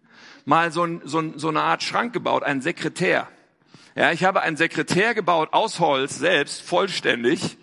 mal 0.45 0.71
so, 0.71 0.85
ein, 0.85 1.01
so, 1.05 1.19
ein, 1.19 1.37
so 1.37 1.49
eine 1.49 1.61
Art 1.61 1.83
Schrank 1.83 2.13
gebaut, 2.13 2.41
einen 2.41 2.61
Sekretär. 2.61 3.27
Ja, 3.97 4.11
ich 4.11 4.23
habe 4.23 4.43
einen 4.43 4.57
Sekretär 4.57 5.15
gebaut 5.15 5.53
aus 5.53 5.79
Holz, 5.79 6.19
selbst, 6.19 6.61
vollständig 6.61 7.57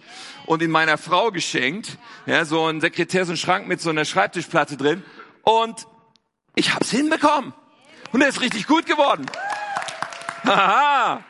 und 0.46 0.62
in 0.62 0.70
meiner 0.72 0.98
Frau 0.98 1.30
geschenkt. 1.30 1.96
Ja, 2.26 2.44
so 2.44 2.66
ein 2.66 2.80
Sekretär, 2.80 3.24
so 3.24 3.34
ein 3.34 3.36
Schrank 3.36 3.68
mit 3.68 3.80
so 3.80 3.90
einer 3.90 4.04
Schreibtischplatte 4.04 4.76
drin. 4.76 5.04
Und 5.44 5.86
ich 6.56 6.74
hab's 6.74 6.90
hinbekommen. 6.90 7.54
Und 8.10 8.20
er 8.20 8.26
ist 8.26 8.40
richtig 8.40 8.66
gut 8.66 8.84
geworden. 8.84 9.26
Haha. 10.44 11.22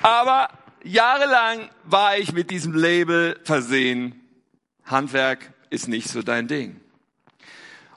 Aber 0.00 0.48
jahrelang 0.82 1.68
war 1.84 2.16
ich 2.16 2.32
mit 2.32 2.50
diesem 2.50 2.72
Label 2.72 3.38
versehen. 3.44 4.18
Handwerk 4.86 5.52
ist 5.68 5.86
nicht 5.86 6.08
so 6.08 6.22
dein 6.22 6.48
Ding. 6.48 6.80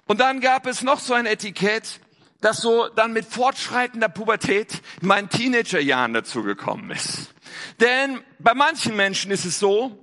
Und 0.07 0.19
dann 0.19 0.41
gab 0.41 0.67
es 0.67 0.81
noch 0.81 0.99
so 0.99 1.13
ein 1.13 1.25
Etikett, 1.25 2.01
das 2.41 2.57
so 2.57 2.89
dann 2.89 3.13
mit 3.13 3.25
fortschreitender 3.25 4.09
Pubertät 4.09 4.81
in 5.01 5.07
meinen 5.07 5.29
Teenagerjahren 5.29 6.13
dazu 6.13 6.43
gekommen 6.43 6.91
ist. 6.91 7.33
Denn 7.79 8.21
bei 8.39 8.53
manchen 8.53 8.95
Menschen 8.95 9.31
ist 9.31 9.45
es 9.45 9.59
so, 9.59 9.97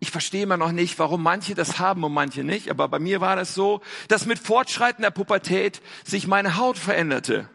ich 0.00 0.10
verstehe 0.10 0.42
immer 0.42 0.56
noch 0.56 0.72
nicht, 0.72 0.98
warum 0.98 1.22
manche 1.22 1.54
das 1.54 1.78
haben 1.78 2.02
und 2.02 2.12
manche 2.12 2.42
nicht, 2.42 2.70
aber 2.70 2.88
bei 2.88 2.98
mir 2.98 3.20
war 3.20 3.36
das 3.36 3.54
so, 3.54 3.82
dass 4.08 4.26
mit 4.26 4.38
fortschreitender 4.38 5.12
Pubertät 5.12 5.80
sich 6.04 6.26
meine 6.26 6.56
Haut 6.56 6.76
veränderte. 6.76 7.48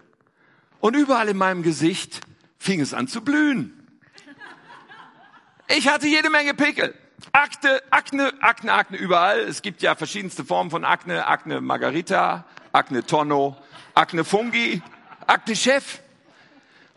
Und 0.79 0.95
überall 0.95 1.27
in 1.27 1.37
meinem 1.37 1.63
Gesicht 1.63 2.21
fing 2.57 2.79
es 2.79 2.93
an 2.93 3.07
zu 3.07 3.21
blühen. 3.21 3.73
Ich 5.67 5.89
hatte 5.89 6.07
jede 6.07 6.29
Menge 6.29 6.53
Pickel. 6.53 6.93
Akne, 7.33 7.81
Akne, 7.89 8.31
Akne, 8.41 8.71
Akne 8.71 8.97
überall. 8.97 9.39
Es 9.39 9.61
gibt 9.61 9.81
ja 9.81 9.95
verschiedenste 9.95 10.45
Formen 10.45 10.69
von 10.69 10.85
Akne. 10.85 11.27
Akne 11.27 11.59
Margarita, 11.59 12.45
Akne 12.71 13.05
Tonno, 13.05 13.57
Akne 13.97 14.23
Fungi, 14.23 14.83
Akne 15.25 15.55
Chef. 15.55 16.01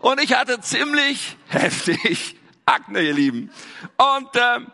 Und 0.01 0.21
ich 0.23 0.35
hatte 0.35 0.61
ziemlich 0.61 1.39
heftig 1.49 2.37
Akne, 2.67 3.01
ihr 3.01 3.15
Lieben. 3.15 3.51
Und 3.97 4.29
ähm, 4.35 4.67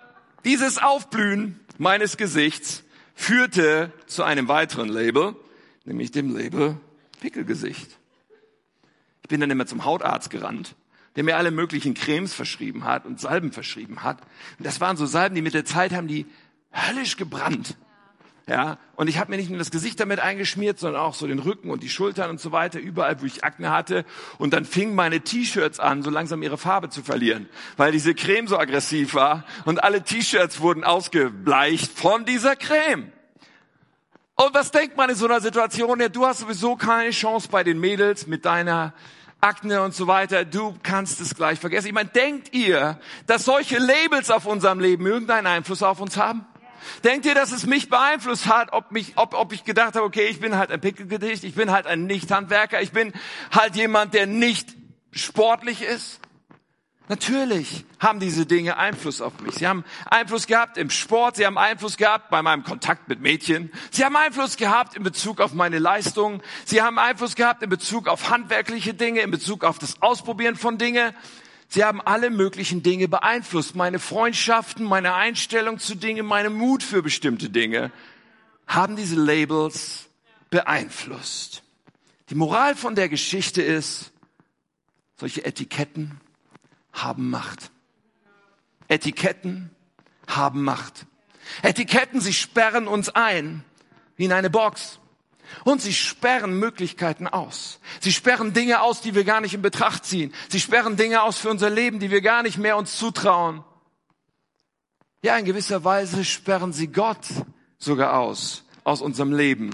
dieses 0.44 0.78
Aufblühen 0.78 1.60
meines 1.78 2.16
Gesichts 2.16 2.82
führte 3.14 3.92
zu 4.06 4.24
einem 4.24 4.48
weiteren 4.48 4.88
Label, 4.88 5.36
nämlich 5.84 6.10
dem 6.10 6.36
Label 6.36 6.80
Pickelgesicht. 7.20 7.96
Ich 9.22 9.28
bin 9.28 9.40
dann 9.40 9.52
immer 9.52 9.66
zum 9.66 9.84
Hautarzt 9.84 10.28
gerannt, 10.28 10.74
der 11.14 11.22
mir 11.22 11.36
alle 11.36 11.52
möglichen 11.52 11.94
Cremes 11.94 12.34
verschrieben 12.34 12.82
hat 12.82 13.06
und 13.06 13.20
Salben 13.20 13.52
verschrieben 13.52 14.02
hat. 14.02 14.20
Und 14.58 14.66
das 14.66 14.80
waren 14.80 14.96
so 14.96 15.06
Salben, 15.06 15.36
die 15.36 15.42
mit 15.42 15.54
der 15.54 15.64
Zeit 15.64 15.92
haben 15.92 16.08
die 16.08 16.26
höllisch 16.72 17.16
gebrannt. 17.16 17.76
Ja, 18.48 18.78
und 18.94 19.08
ich 19.08 19.18
habe 19.18 19.32
mir 19.32 19.38
nicht 19.38 19.50
nur 19.50 19.58
das 19.58 19.72
Gesicht 19.72 19.98
damit 19.98 20.20
eingeschmiert, 20.20 20.78
sondern 20.78 21.02
auch 21.02 21.14
so 21.14 21.26
den 21.26 21.40
Rücken 21.40 21.68
und 21.68 21.82
die 21.82 21.88
Schultern 21.88 22.30
und 22.30 22.40
so 22.40 22.52
weiter, 22.52 22.78
überall, 22.78 23.20
wo 23.20 23.26
ich 23.26 23.42
Akne 23.42 23.72
hatte. 23.72 24.04
Und 24.38 24.52
dann 24.52 24.64
fingen 24.64 24.94
meine 24.94 25.20
T-Shirts 25.20 25.80
an, 25.80 26.04
so 26.04 26.10
langsam 26.10 26.44
ihre 26.44 26.56
Farbe 26.56 26.88
zu 26.88 27.02
verlieren, 27.02 27.48
weil 27.76 27.90
diese 27.90 28.14
Creme 28.14 28.46
so 28.46 28.56
aggressiv 28.56 29.14
war. 29.14 29.44
Und 29.64 29.82
alle 29.82 30.04
T-Shirts 30.04 30.60
wurden 30.60 30.84
ausgebleicht 30.84 31.90
von 31.90 32.24
dieser 32.24 32.54
Creme. 32.54 33.10
Und 34.36 34.54
was 34.54 34.70
denkt 34.70 34.96
man 34.96 35.10
in 35.10 35.16
so 35.16 35.24
einer 35.24 35.40
Situation? 35.40 35.98
Ja, 35.98 36.08
du 36.08 36.24
hast 36.24 36.38
sowieso 36.38 36.76
keine 36.76 37.10
Chance 37.10 37.48
bei 37.50 37.64
den 37.64 37.80
Mädels 37.80 38.28
mit 38.28 38.44
deiner 38.44 38.94
Akne 39.40 39.82
und 39.82 39.92
so 39.92 40.06
weiter. 40.06 40.44
Du 40.44 40.76
kannst 40.84 41.20
es 41.20 41.34
gleich 41.34 41.58
vergessen. 41.58 41.88
Ich 41.88 41.92
meine, 41.94 42.10
denkt 42.10 42.54
ihr, 42.54 43.00
dass 43.26 43.44
solche 43.44 43.78
Labels 43.78 44.30
auf 44.30 44.46
unserem 44.46 44.78
Leben 44.78 45.04
irgendeinen 45.04 45.48
Einfluss 45.48 45.82
auf 45.82 46.00
uns 46.00 46.16
haben? 46.16 46.46
Denkt 47.04 47.26
ihr, 47.26 47.34
dass 47.34 47.52
es 47.52 47.66
mich 47.66 47.88
beeinflusst 47.88 48.46
hat, 48.46 48.72
ob, 48.72 48.92
mich, 48.92 49.12
ob, 49.16 49.34
ob 49.34 49.52
ich 49.52 49.64
gedacht 49.64 49.94
habe, 49.94 50.04
okay, 50.04 50.26
ich 50.26 50.40
bin 50.40 50.56
halt 50.56 50.70
ein 50.70 50.80
Pickelgedicht, 50.80 51.44
ich 51.44 51.54
bin 51.54 51.70
halt 51.70 51.86
ein 51.86 52.06
Nicht-Handwerker, 52.06 52.80
ich 52.82 52.92
bin 52.92 53.12
halt 53.52 53.76
jemand, 53.76 54.14
der 54.14 54.26
nicht 54.26 54.74
sportlich 55.12 55.82
ist? 55.82 56.20
Natürlich 57.08 57.84
haben 58.00 58.18
diese 58.18 58.46
Dinge 58.46 58.78
Einfluss 58.78 59.20
auf 59.20 59.38
mich. 59.40 59.54
Sie 59.54 59.68
haben 59.68 59.84
Einfluss 60.06 60.48
gehabt 60.48 60.76
im 60.76 60.90
Sport, 60.90 61.36
sie 61.36 61.46
haben 61.46 61.56
Einfluss 61.56 61.96
gehabt 61.96 62.30
bei 62.30 62.42
meinem 62.42 62.64
Kontakt 62.64 63.08
mit 63.08 63.20
Mädchen, 63.20 63.72
sie 63.92 64.04
haben 64.04 64.16
Einfluss 64.16 64.56
gehabt 64.56 64.96
in 64.96 65.04
Bezug 65.04 65.40
auf 65.40 65.54
meine 65.54 65.78
Leistung, 65.78 66.42
sie 66.64 66.82
haben 66.82 66.98
Einfluss 66.98 67.36
gehabt 67.36 67.62
in 67.62 67.70
Bezug 67.70 68.08
auf 68.08 68.30
handwerkliche 68.30 68.92
Dinge, 68.92 69.20
in 69.20 69.30
Bezug 69.30 69.62
auf 69.62 69.78
das 69.78 70.02
Ausprobieren 70.02 70.56
von 70.56 70.78
Dingen. 70.78 71.14
Sie 71.68 71.84
haben 71.84 72.00
alle 72.00 72.30
möglichen 72.30 72.82
Dinge 72.82 73.08
beeinflusst. 73.08 73.74
Meine 73.74 73.98
Freundschaften, 73.98 74.84
meine 74.84 75.14
Einstellung 75.14 75.78
zu 75.78 75.94
Dingen, 75.94 76.26
meine 76.26 76.50
Mut 76.50 76.82
für 76.82 77.02
bestimmte 77.02 77.50
Dinge 77.50 77.90
haben 78.66 78.96
diese 78.96 79.16
Labels 79.16 80.08
beeinflusst. 80.50 81.62
Die 82.30 82.34
Moral 82.34 82.74
von 82.74 82.94
der 82.94 83.08
Geschichte 83.08 83.62
ist, 83.62 84.12
solche 85.16 85.44
Etiketten 85.44 86.20
haben 86.92 87.30
Macht. 87.30 87.70
Etiketten 88.88 89.70
haben 90.26 90.62
Macht. 90.62 91.06
Etiketten, 91.62 92.20
sie 92.20 92.32
sperren 92.32 92.88
uns 92.88 93.08
ein 93.08 93.64
wie 94.16 94.24
in 94.24 94.32
eine 94.32 94.50
Box. 94.50 94.98
Und 95.64 95.80
sie 95.80 95.92
sperren 95.92 96.58
Möglichkeiten 96.58 97.26
aus. 97.26 97.80
Sie 98.00 98.12
sperren 98.12 98.52
Dinge 98.52 98.80
aus, 98.80 99.00
die 99.00 99.14
wir 99.14 99.24
gar 99.24 99.40
nicht 99.40 99.54
in 99.54 99.62
Betracht 99.62 100.04
ziehen. 100.04 100.32
Sie 100.48 100.60
sperren 100.60 100.96
Dinge 100.96 101.22
aus 101.22 101.38
für 101.38 101.50
unser 101.50 101.70
Leben, 101.70 101.98
die 101.98 102.10
wir 102.10 102.20
gar 102.20 102.42
nicht 102.42 102.58
mehr 102.58 102.76
uns 102.76 102.96
zutrauen. 102.96 103.64
Ja, 105.22 105.36
in 105.38 105.44
gewisser 105.44 105.84
Weise 105.84 106.24
sperren 106.24 106.72
sie 106.72 106.88
Gott 106.88 107.26
sogar 107.78 108.18
aus, 108.18 108.64
aus 108.84 109.00
unserem 109.00 109.32
Leben. 109.32 109.70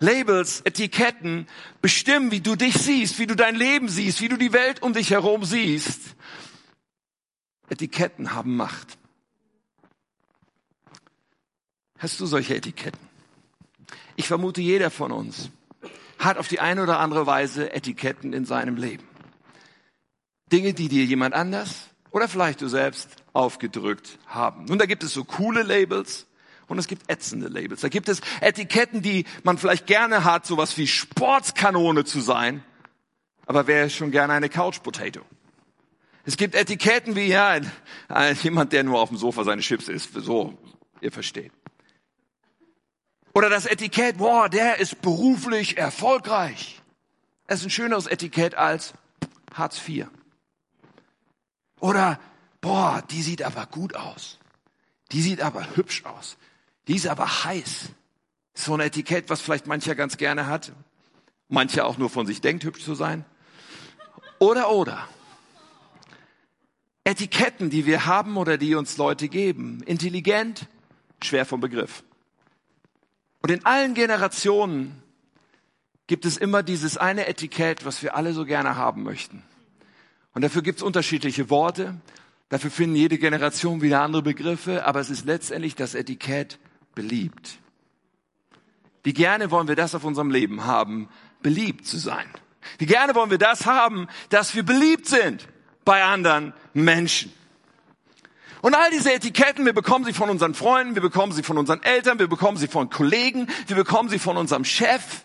Labels, 0.00 0.62
Etiketten 0.62 1.46
bestimmen, 1.82 2.30
wie 2.30 2.40
du 2.40 2.56
dich 2.56 2.74
siehst, 2.74 3.18
wie 3.18 3.26
du 3.26 3.36
dein 3.36 3.54
Leben 3.54 3.88
siehst, 3.88 4.20
wie 4.20 4.28
du 4.28 4.36
die 4.36 4.52
Welt 4.52 4.82
um 4.82 4.94
dich 4.94 5.10
herum 5.10 5.44
siehst. 5.44 6.00
Etiketten 7.68 8.34
haben 8.34 8.56
Macht. 8.56 8.98
Hast 11.98 12.18
du 12.18 12.26
solche 12.26 12.56
Etiketten? 12.56 13.09
Ich 14.20 14.28
vermute, 14.28 14.60
jeder 14.60 14.90
von 14.90 15.12
uns 15.12 15.48
hat 16.18 16.36
auf 16.36 16.46
die 16.46 16.60
eine 16.60 16.82
oder 16.82 16.98
andere 16.98 17.26
Weise 17.26 17.72
Etiketten 17.72 18.34
in 18.34 18.44
seinem 18.44 18.76
Leben. 18.76 19.02
Dinge, 20.52 20.74
die 20.74 20.90
dir 20.90 21.06
jemand 21.06 21.34
anders 21.34 21.88
oder 22.10 22.28
vielleicht 22.28 22.60
du 22.60 22.68
selbst 22.68 23.08
aufgedrückt 23.32 24.18
haben. 24.26 24.66
Nun, 24.66 24.78
da 24.78 24.84
gibt 24.84 25.04
es 25.04 25.14
so 25.14 25.24
coole 25.24 25.62
Labels 25.62 26.26
und 26.66 26.78
es 26.78 26.86
gibt 26.86 27.10
ätzende 27.10 27.48
Labels. 27.48 27.80
Da 27.80 27.88
gibt 27.88 28.10
es 28.10 28.20
Etiketten, 28.42 29.00
die 29.00 29.24
man 29.42 29.56
vielleicht 29.56 29.86
gerne 29.86 30.22
hat, 30.22 30.44
sowas 30.44 30.76
wie 30.76 30.86
Sportskanone 30.86 32.04
zu 32.04 32.20
sein. 32.20 32.62
Aber 33.46 33.66
ist 33.66 33.94
schon 33.94 34.10
gerne 34.10 34.34
eine 34.34 34.50
Couch 34.50 34.82
Potato? 34.82 35.22
Es 36.26 36.36
gibt 36.36 36.54
Etiketten 36.54 37.16
wie, 37.16 37.28
ja, 37.28 37.58
jemand, 38.42 38.74
der 38.74 38.84
nur 38.84 39.00
auf 39.00 39.08
dem 39.08 39.16
Sofa 39.16 39.44
seine 39.44 39.62
Chips 39.62 39.88
isst. 39.88 40.12
So, 40.12 40.58
ihr 41.00 41.10
versteht. 41.10 41.52
Oder 43.32 43.48
das 43.48 43.66
Etikett, 43.66 44.18
boah, 44.18 44.48
der 44.48 44.78
ist 44.78 45.00
beruflich 45.02 45.78
erfolgreich. 45.78 46.80
Es 47.46 47.60
ist 47.60 47.66
ein 47.66 47.70
schöneres 47.70 48.06
Etikett 48.06 48.54
als 48.54 48.94
Hartz 49.54 49.80
IV. 49.86 50.06
Oder, 51.80 52.20
boah, 52.60 53.02
die 53.10 53.22
sieht 53.22 53.42
aber 53.42 53.66
gut 53.66 53.94
aus. 53.94 54.38
Die 55.12 55.22
sieht 55.22 55.40
aber 55.40 55.76
hübsch 55.76 56.04
aus. 56.04 56.36
Die 56.88 56.96
ist 56.96 57.06
aber 57.06 57.44
heiß. 57.44 57.90
So 58.54 58.74
ein 58.74 58.80
Etikett, 58.80 59.30
was 59.30 59.40
vielleicht 59.40 59.66
mancher 59.66 59.94
ganz 59.94 60.16
gerne 60.16 60.46
hat. 60.46 60.72
Mancher 61.48 61.86
auch 61.86 61.98
nur 61.98 62.10
von 62.10 62.26
sich 62.26 62.40
denkt, 62.40 62.64
hübsch 62.64 62.84
zu 62.84 62.94
sein. 62.94 63.24
Oder, 64.38 64.70
oder. 64.70 65.08
Etiketten, 67.04 67.70
die 67.70 67.86
wir 67.86 68.06
haben 68.06 68.36
oder 68.36 68.58
die 68.58 68.74
uns 68.74 68.96
Leute 68.96 69.28
geben. 69.28 69.82
Intelligent, 69.84 70.68
schwer 71.22 71.46
vom 71.46 71.60
Begriff. 71.60 72.04
Und 73.42 73.50
in 73.50 73.64
allen 73.64 73.94
Generationen 73.94 75.02
gibt 76.06 76.24
es 76.24 76.36
immer 76.36 76.62
dieses 76.62 76.96
eine 76.96 77.26
Etikett, 77.26 77.84
was 77.84 78.02
wir 78.02 78.16
alle 78.16 78.32
so 78.32 78.44
gerne 78.44 78.76
haben 78.76 79.02
möchten. 79.02 79.42
Und 80.34 80.42
dafür 80.42 80.62
gibt 80.62 80.78
es 80.78 80.82
unterschiedliche 80.82 81.50
Worte. 81.50 81.94
Dafür 82.48 82.70
finden 82.70 82.96
jede 82.96 83.18
Generation 83.18 83.80
wieder 83.80 84.02
andere 84.02 84.22
Begriffe, 84.22 84.84
aber 84.84 85.00
es 85.00 85.10
ist 85.10 85.24
letztendlich 85.24 85.76
das 85.76 85.94
Etikett 85.94 86.58
beliebt. 86.94 87.58
Wie 89.02 89.12
gerne 89.12 89.50
wollen 89.50 89.68
wir 89.68 89.76
das 89.76 89.94
auf 89.94 90.04
unserem 90.04 90.30
Leben 90.30 90.64
haben, 90.64 91.08
beliebt 91.42 91.86
zu 91.86 91.96
sein. 91.96 92.26
Wie 92.78 92.86
gerne 92.86 93.14
wollen 93.14 93.30
wir 93.30 93.38
das 93.38 93.64
haben, 93.66 94.08
dass 94.28 94.54
wir 94.54 94.62
beliebt 94.62 95.06
sind. 95.06 95.48
bei 95.84 96.04
anderen 96.04 96.52
Menschen. 96.72 97.32
Und 98.62 98.74
all 98.74 98.90
diese 98.90 99.12
Etiketten, 99.12 99.64
wir 99.64 99.72
bekommen 99.72 100.04
sie 100.04 100.12
von 100.12 100.28
unseren 100.28 100.54
Freunden, 100.54 100.94
wir 100.94 101.02
bekommen 101.02 101.32
sie 101.32 101.42
von 101.42 101.56
unseren 101.56 101.82
Eltern, 101.82 102.18
wir 102.18 102.28
bekommen 102.28 102.58
sie 102.58 102.68
von 102.68 102.90
Kollegen, 102.90 103.48
wir 103.66 103.76
bekommen 103.76 104.08
sie 104.08 104.18
von 104.18 104.36
unserem 104.36 104.64
Chef, 104.64 105.24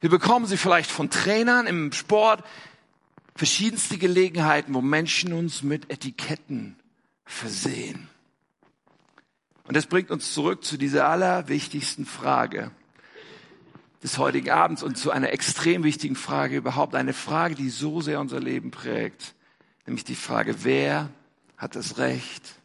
wir 0.00 0.10
bekommen 0.10 0.46
sie 0.46 0.56
vielleicht 0.56 0.90
von 0.90 1.08
Trainern 1.08 1.66
im 1.66 1.92
Sport, 1.92 2.44
verschiedenste 3.34 3.96
Gelegenheiten, 3.96 4.74
wo 4.74 4.82
Menschen 4.82 5.32
uns 5.32 5.62
mit 5.62 5.90
Etiketten 5.90 6.76
versehen. 7.24 8.08
Und 9.64 9.76
das 9.76 9.86
bringt 9.86 10.10
uns 10.10 10.34
zurück 10.34 10.64
zu 10.64 10.76
dieser 10.76 11.08
allerwichtigsten 11.08 12.04
Frage 12.04 12.70
des 14.02 14.18
heutigen 14.18 14.50
Abends 14.50 14.82
und 14.82 14.98
zu 14.98 15.10
einer 15.10 15.32
extrem 15.32 15.84
wichtigen 15.84 16.16
Frage 16.16 16.56
überhaupt, 16.56 16.94
eine 16.94 17.14
Frage, 17.14 17.54
die 17.54 17.70
so 17.70 18.00
sehr 18.00 18.20
unser 18.20 18.40
Leben 18.40 18.70
prägt, 18.70 19.34
nämlich 19.86 20.04
die 20.04 20.16
Frage, 20.16 20.64
wer 20.64 21.08
hat 21.62 21.76
das 21.76 21.98
Recht, 21.98 22.60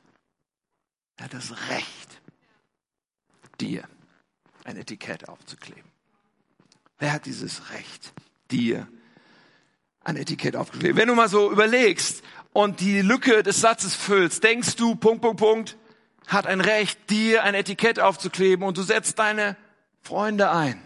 wer 1.17 1.25
hat 1.25 1.33
das 1.35 1.51
Recht, 1.69 2.21
dir 3.61 3.87
ein 4.63 4.75
Etikett 4.75 5.29
aufzukleben? 5.29 5.91
Wer 6.97 7.13
hat 7.13 7.27
dieses 7.27 7.69
Recht, 7.69 8.11
dir 8.49 8.87
ein 10.03 10.15
Etikett 10.15 10.55
aufzukleben? 10.55 10.97
Wenn 10.97 11.09
du 11.09 11.13
mal 11.13 11.29
so 11.29 11.51
überlegst 11.51 12.23
und 12.53 12.79
die 12.79 13.01
Lücke 13.01 13.43
des 13.43 13.61
Satzes 13.61 13.93
füllst, 13.93 14.43
denkst 14.43 14.77
du, 14.77 14.95
Punkt, 14.95 15.21
Punkt, 15.21 15.39
Punkt, 15.39 15.77
hat 16.25 16.47
ein 16.47 16.59
Recht, 16.59 17.11
dir 17.11 17.43
ein 17.43 17.53
Etikett 17.53 17.99
aufzukleben 17.99 18.65
und 18.65 18.77
du 18.77 18.81
setzt 18.81 19.19
deine 19.19 19.55
Freunde 20.01 20.49
ein. 20.49 20.81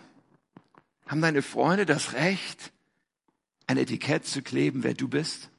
Haben 1.08 1.22
deine 1.22 1.42
Freunde 1.42 1.86
das 1.86 2.12
Recht, 2.12 2.74
ein 3.68 3.78
Etikett 3.78 4.26
zu 4.26 4.42
kleben, 4.42 4.84
wer 4.84 4.96
du 4.96 5.08
bist? 5.08 5.51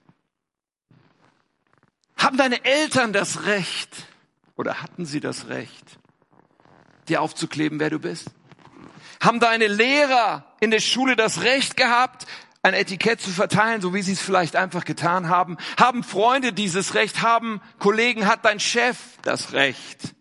Haben 2.23 2.37
deine 2.37 2.64
Eltern 2.64 3.12
das 3.12 3.47
Recht 3.47 4.07
oder 4.55 4.81
hatten 4.81 5.07
sie 5.07 5.19
das 5.19 5.49
Recht, 5.49 5.99
dir 7.09 7.21
aufzukleben, 7.21 7.81
wer 7.81 7.91
du 7.91 7.99
bist? 7.99 8.31
Haben 9.21 9.41
deine 9.41 9.67
Lehrer 9.67 10.45
in 10.61 10.71
der 10.71 10.79
Schule 10.79 11.17
das 11.17 11.43
Recht 11.43 11.76
gehabt, 11.76 12.26
ein 12.62 12.75
Etikett 12.75 13.21
zu 13.21 13.31
verteilen, 13.31 13.81
so 13.81 13.93
wie 13.93 14.02
sie 14.02 14.12
es 14.12 14.21
vielleicht 14.21 14.55
einfach 14.55 14.85
getan 14.85 15.29
haben? 15.29 15.57
Haben 15.76 16.05
Freunde 16.05 16.52
dieses 16.52 16.95
Recht? 16.95 17.23
Haben 17.23 17.61
Kollegen, 17.81 18.26
hat 18.29 18.45
dein 18.45 18.61
Chef 18.61 18.99
das 19.23 19.52
Recht? 19.52 20.14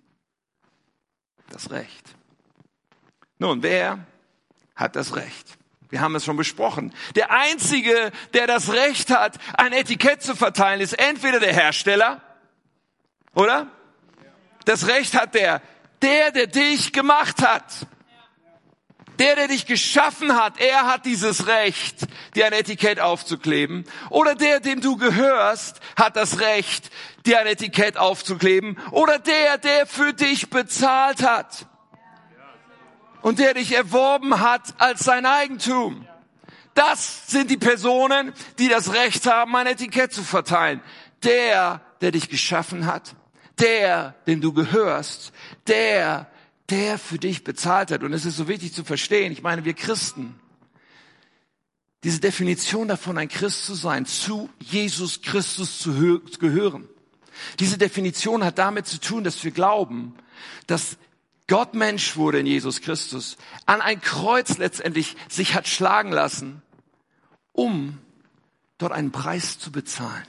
Das 1.49 1.69
Recht. 1.69 2.15
Nun, 3.37 3.61
wer 3.61 3.99
hat 4.75 4.95
das 4.95 5.15
Recht? 5.15 5.60
Wir 5.91 5.99
haben 5.99 6.15
es 6.15 6.23
schon 6.23 6.37
besprochen. 6.37 6.93
Der 7.15 7.31
Einzige, 7.31 8.11
der 8.33 8.47
das 8.47 8.71
Recht 8.71 9.11
hat, 9.11 9.37
ein 9.57 9.73
Etikett 9.73 10.23
zu 10.23 10.35
verteilen, 10.35 10.79
ist 10.79 10.93
entweder 10.93 11.41
der 11.41 11.53
Hersteller, 11.53 12.21
oder? 13.35 13.67
Das 14.63 14.87
Recht 14.87 15.13
hat 15.19 15.35
der, 15.35 15.61
der, 16.01 16.31
der 16.31 16.47
dich 16.47 16.93
gemacht 16.93 17.45
hat. 17.45 17.65
Der, 19.19 19.35
der 19.35 19.49
dich 19.49 19.65
geschaffen 19.65 20.35
hat, 20.35 20.59
er 20.59 20.87
hat 20.87 21.05
dieses 21.05 21.45
Recht, 21.45 22.07
dir 22.35 22.47
ein 22.47 22.53
Etikett 22.53 22.99
aufzukleben. 22.99 23.85
Oder 24.09 24.33
der, 24.33 24.61
dem 24.61 24.79
du 24.79 24.95
gehörst, 24.95 25.81
hat 25.97 26.15
das 26.15 26.39
Recht, 26.39 26.89
dir 27.25 27.39
ein 27.39 27.47
Etikett 27.47 27.97
aufzukleben. 27.97 28.79
Oder 28.91 29.19
der, 29.19 29.57
der 29.57 29.85
für 29.85 30.13
dich 30.13 30.49
bezahlt 30.49 31.21
hat. 31.21 31.67
Und 33.21 33.39
der 33.39 33.53
dich 33.53 33.73
erworben 33.73 34.39
hat 34.39 34.73
als 34.77 35.01
sein 35.01 35.25
Eigentum. 35.25 36.07
Das 36.73 37.27
sind 37.27 37.51
die 37.51 37.57
Personen, 37.57 38.33
die 38.57 38.67
das 38.67 38.93
Recht 38.93 39.25
haben, 39.27 39.55
ein 39.55 39.67
Etikett 39.67 40.13
zu 40.13 40.23
verteilen. 40.23 40.81
Der, 41.23 41.81
der 42.01 42.11
dich 42.11 42.29
geschaffen 42.29 42.85
hat. 42.85 43.15
Der, 43.59 44.15
dem 44.25 44.41
du 44.41 44.53
gehörst. 44.53 45.33
Der, 45.67 46.27
der 46.69 46.97
für 46.97 47.19
dich 47.19 47.43
bezahlt 47.43 47.91
hat. 47.91 48.03
Und 48.03 48.13
es 48.13 48.25
ist 48.25 48.37
so 48.37 48.47
wichtig 48.47 48.73
zu 48.73 48.83
verstehen. 48.83 49.31
Ich 49.31 49.43
meine, 49.43 49.65
wir 49.65 49.73
Christen, 49.73 50.39
diese 52.03 52.19
Definition 52.19 52.87
davon, 52.87 53.17
ein 53.17 53.29
Christ 53.29 53.65
zu 53.65 53.75
sein, 53.75 54.05
zu 54.05 54.49
Jesus 54.59 55.21
Christus 55.21 55.79
zu 55.79 56.21
gehören. 56.39 56.87
Diese 57.59 57.77
Definition 57.77 58.43
hat 58.43 58.57
damit 58.57 58.87
zu 58.87 58.99
tun, 58.99 59.23
dass 59.23 59.43
wir 59.43 59.51
glauben, 59.51 60.15
dass 60.67 60.97
Gott 61.51 61.73
Mensch 61.73 62.15
wurde 62.15 62.39
in 62.39 62.45
Jesus 62.45 62.79
Christus, 62.79 63.35
an 63.65 63.81
ein 63.81 63.99
Kreuz 63.99 64.57
letztendlich 64.57 65.17
sich 65.27 65.53
hat 65.53 65.67
schlagen 65.67 66.13
lassen, 66.13 66.61
um 67.51 67.99
dort 68.77 68.93
einen 68.93 69.11
Preis 69.11 69.59
zu 69.59 69.69
bezahlen. 69.69 70.25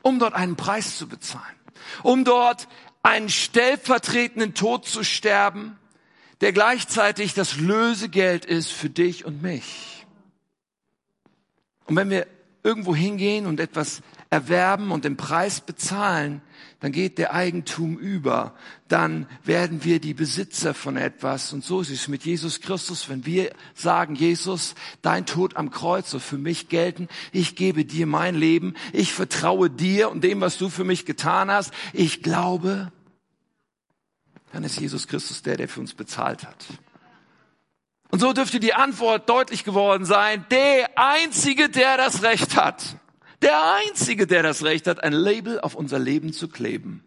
Um 0.00 0.18
dort 0.18 0.32
einen 0.32 0.56
Preis 0.56 0.96
zu 0.96 1.06
bezahlen. 1.08 1.44
Um 2.02 2.24
dort 2.24 2.68
einen 3.02 3.28
stellvertretenden 3.28 4.54
Tod 4.54 4.86
zu 4.86 5.04
sterben, 5.04 5.78
der 6.40 6.54
gleichzeitig 6.54 7.34
das 7.34 7.58
Lösegeld 7.58 8.46
ist 8.46 8.72
für 8.72 8.88
dich 8.88 9.26
und 9.26 9.42
mich. 9.42 10.06
Und 11.84 11.96
wenn 11.96 12.08
wir 12.08 12.26
irgendwo 12.62 12.94
hingehen 12.94 13.44
und 13.44 13.60
etwas 13.60 14.00
erwerben 14.30 14.90
und 14.90 15.04
den 15.04 15.18
Preis 15.18 15.60
bezahlen, 15.60 16.40
dann 16.82 16.90
geht 16.90 17.16
der 17.16 17.32
Eigentum 17.32 17.96
über. 17.96 18.56
Dann 18.88 19.28
werden 19.44 19.84
wir 19.84 20.00
die 20.00 20.14
Besitzer 20.14 20.74
von 20.74 20.96
etwas. 20.96 21.52
Und 21.52 21.64
so 21.64 21.80
ist 21.80 21.90
es 21.90 22.08
mit 22.08 22.24
Jesus 22.24 22.60
Christus. 22.60 23.08
Wenn 23.08 23.24
wir 23.24 23.52
sagen, 23.72 24.16
Jesus, 24.16 24.74
dein 25.00 25.24
Tod 25.24 25.56
am 25.56 25.70
Kreuz 25.70 26.10
soll 26.10 26.18
für 26.18 26.38
mich 26.38 26.68
gelten. 26.68 27.06
Ich 27.30 27.54
gebe 27.54 27.84
dir 27.84 28.08
mein 28.08 28.34
Leben. 28.34 28.74
Ich 28.92 29.12
vertraue 29.12 29.70
dir 29.70 30.10
und 30.10 30.24
dem, 30.24 30.40
was 30.40 30.58
du 30.58 30.68
für 30.70 30.82
mich 30.82 31.06
getan 31.06 31.52
hast. 31.52 31.72
Ich 31.92 32.20
glaube, 32.20 32.90
dann 34.52 34.64
ist 34.64 34.80
Jesus 34.80 35.06
Christus 35.06 35.40
der, 35.40 35.56
der 35.56 35.68
für 35.68 35.78
uns 35.78 35.94
bezahlt 35.94 36.42
hat. 36.42 36.66
Und 38.10 38.18
so 38.18 38.32
dürfte 38.32 38.58
die 38.58 38.74
Antwort 38.74 39.28
deutlich 39.28 39.62
geworden 39.62 40.04
sein, 40.04 40.44
der 40.50 40.90
Einzige, 40.96 41.68
der 41.68 41.96
das 41.96 42.24
Recht 42.24 42.56
hat, 42.56 42.96
der 43.42 43.74
Einzige, 43.74 44.26
der 44.26 44.42
das 44.42 44.64
Recht 44.64 44.86
hat, 44.86 45.02
ein 45.02 45.12
Label 45.12 45.60
auf 45.60 45.74
unser 45.74 45.98
Leben 45.98 46.32
zu 46.32 46.48
kleben, 46.48 47.04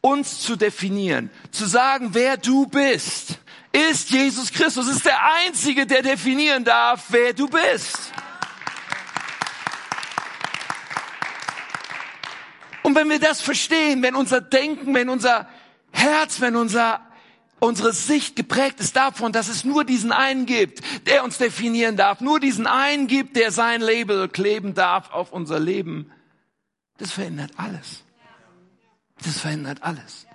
uns 0.00 0.40
zu 0.40 0.56
definieren, 0.56 1.30
zu 1.50 1.66
sagen, 1.66 2.10
wer 2.12 2.36
du 2.36 2.66
bist, 2.66 3.38
ist 3.72 4.10
Jesus 4.10 4.52
Christus, 4.52 4.88
ist 4.88 5.04
der 5.04 5.18
Einzige, 5.46 5.86
der 5.86 6.02
definieren 6.02 6.64
darf, 6.64 7.06
wer 7.08 7.32
du 7.32 7.48
bist. 7.48 8.12
Und 12.82 12.94
wenn 12.94 13.10
wir 13.10 13.20
das 13.20 13.40
verstehen, 13.40 14.02
wenn 14.02 14.14
unser 14.14 14.40
Denken, 14.40 14.94
wenn 14.94 15.08
unser 15.08 15.48
Herz, 15.90 16.40
wenn 16.40 16.56
unser 16.56 17.07
unsere 17.60 17.92
Sicht 17.92 18.36
geprägt 18.36 18.80
ist 18.80 18.96
davon, 18.96 19.32
dass 19.32 19.48
es 19.48 19.64
nur 19.64 19.84
diesen 19.84 20.12
einen 20.12 20.46
gibt, 20.46 20.80
der 21.06 21.24
uns 21.24 21.38
definieren 21.38 21.96
darf, 21.96 22.20
nur 22.20 22.40
diesen 22.40 22.66
einen 22.66 23.06
gibt, 23.06 23.36
der 23.36 23.50
sein 23.50 23.80
Label 23.80 24.28
kleben 24.28 24.74
darf 24.74 25.10
auf 25.10 25.32
unser 25.32 25.58
Leben. 25.58 26.10
Das 26.98 27.12
verändert 27.12 27.52
alles. 27.56 28.04
Das 29.24 29.38
verändert 29.38 29.82
alles. 29.82 30.26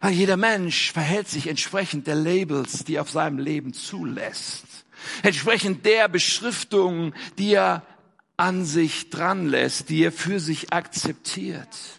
Weil 0.00 0.12
jeder 0.12 0.36
Mensch 0.36 0.92
verhält 0.92 1.28
sich 1.28 1.48
entsprechend 1.48 2.06
der 2.06 2.14
Labels, 2.14 2.84
die 2.84 2.96
er 2.96 3.02
auf 3.02 3.10
seinem 3.10 3.38
Leben 3.38 3.72
zulässt. 3.72 4.64
Entsprechend 5.22 5.84
der 5.86 6.08
Beschriftung, 6.08 7.14
die 7.38 7.54
er 7.54 7.82
an 8.36 8.64
sich 8.64 9.10
dran 9.10 9.46
lässt, 9.46 9.88
die 9.88 10.04
er 10.04 10.12
für 10.12 10.38
sich 10.38 10.72
akzeptiert. 10.72 11.97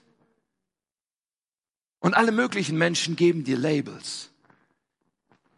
Und 1.99 2.13
alle 2.13 2.31
möglichen 2.31 2.77
Menschen 2.77 3.15
geben 3.15 3.43
dir 3.43 3.57
Labels, 3.57 4.29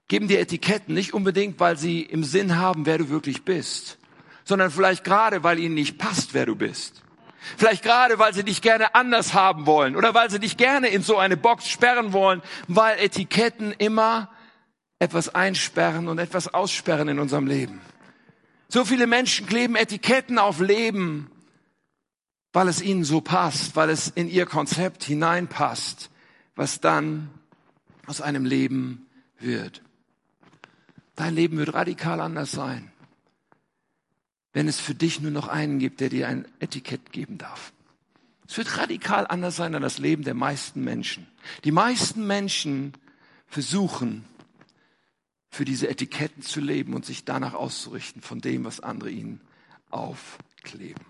geben 0.07 0.27
dir 0.27 0.39
Etiketten, 0.39 0.93
nicht 0.93 1.13
unbedingt, 1.13 1.59
weil 1.59 1.77
sie 1.77 2.01
im 2.01 2.23
Sinn 2.23 2.57
haben, 2.57 2.85
wer 2.85 2.97
du 2.97 3.09
wirklich 3.09 3.43
bist, 3.43 3.97
sondern 4.43 4.71
vielleicht 4.71 5.03
gerade, 5.03 5.43
weil 5.43 5.59
ihnen 5.59 5.75
nicht 5.75 5.97
passt, 5.97 6.33
wer 6.33 6.45
du 6.45 6.55
bist. 6.55 7.03
Vielleicht 7.57 7.83
gerade, 7.83 8.19
weil 8.19 8.33
sie 8.33 8.43
dich 8.43 8.61
gerne 8.61 8.93
anders 8.93 9.33
haben 9.33 9.65
wollen 9.65 9.95
oder 9.95 10.13
weil 10.13 10.29
sie 10.29 10.39
dich 10.39 10.57
gerne 10.57 10.89
in 10.89 11.01
so 11.01 11.17
eine 11.17 11.37
Box 11.37 11.67
sperren 11.67 12.13
wollen, 12.13 12.41
weil 12.67 12.99
Etiketten 12.99 13.73
immer 13.77 14.29
etwas 14.99 15.33
einsperren 15.33 16.07
und 16.07 16.19
etwas 16.19 16.53
aussperren 16.53 17.07
in 17.07 17.19
unserem 17.19 17.47
Leben. 17.47 17.81
So 18.67 18.85
viele 18.85 19.07
Menschen 19.07 19.47
kleben 19.47 19.75
Etiketten 19.75 20.37
auf 20.37 20.59
Leben, 20.59 21.31
weil 22.53 22.67
es 22.67 22.81
ihnen 22.81 23.03
so 23.03 23.21
passt, 23.21 23.75
weil 23.75 23.89
es 23.89 24.09
in 24.09 24.29
ihr 24.29 24.45
Konzept 24.45 25.03
hineinpasst 25.03 26.10
was 26.55 26.79
dann 26.81 27.29
aus 28.07 28.21
einem 28.21 28.45
Leben 28.45 29.07
wird. 29.39 29.81
Dein 31.15 31.35
Leben 31.35 31.57
wird 31.57 31.73
radikal 31.73 32.19
anders 32.19 32.51
sein, 32.51 32.91
wenn 34.53 34.67
es 34.67 34.79
für 34.79 34.95
dich 34.95 35.21
nur 35.21 35.31
noch 35.31 35.47
einen 35.47 35.79
gibt, 35.79 35.99
der 35.99 36.09
dir 36.09 36.27
ein 36.27 36.47
Etikett 36.59 37.11
geben 37.11 37.37
darf. 37.37 37.73
Es 38.47 38.57
wird 38.57 38.77
radikal 38.77 39.27
anders 39.27 39.55
sein 39.55 39.75
als 39.75 39.83
das 39.83 39.97
Leben 39.97 40.23
der 40.23 40.33
meisten 40.33 40.83
Menschen. 40.83 41.27
Die 41.63 41.71
meisten 41.71 42.27
Menschen 42.27 42.93
versuchen, 43.47 44.25
für 45.51 45.65
diese 45.65 45.89
Etiketten 45.89 46.41
zu 46.41 46.61
leben 46.61 46.93
und 46.93 47.05
sich 47.05 47.25
danach 47.25 47.53
auszurichten 47.53 48.21
von 48.21 48.39
dem, 48.39 48.63
was 48.63 48.79
andere 48.79 49.09
ihnen 49.09 49.41
aufkleben. 49.89 51.03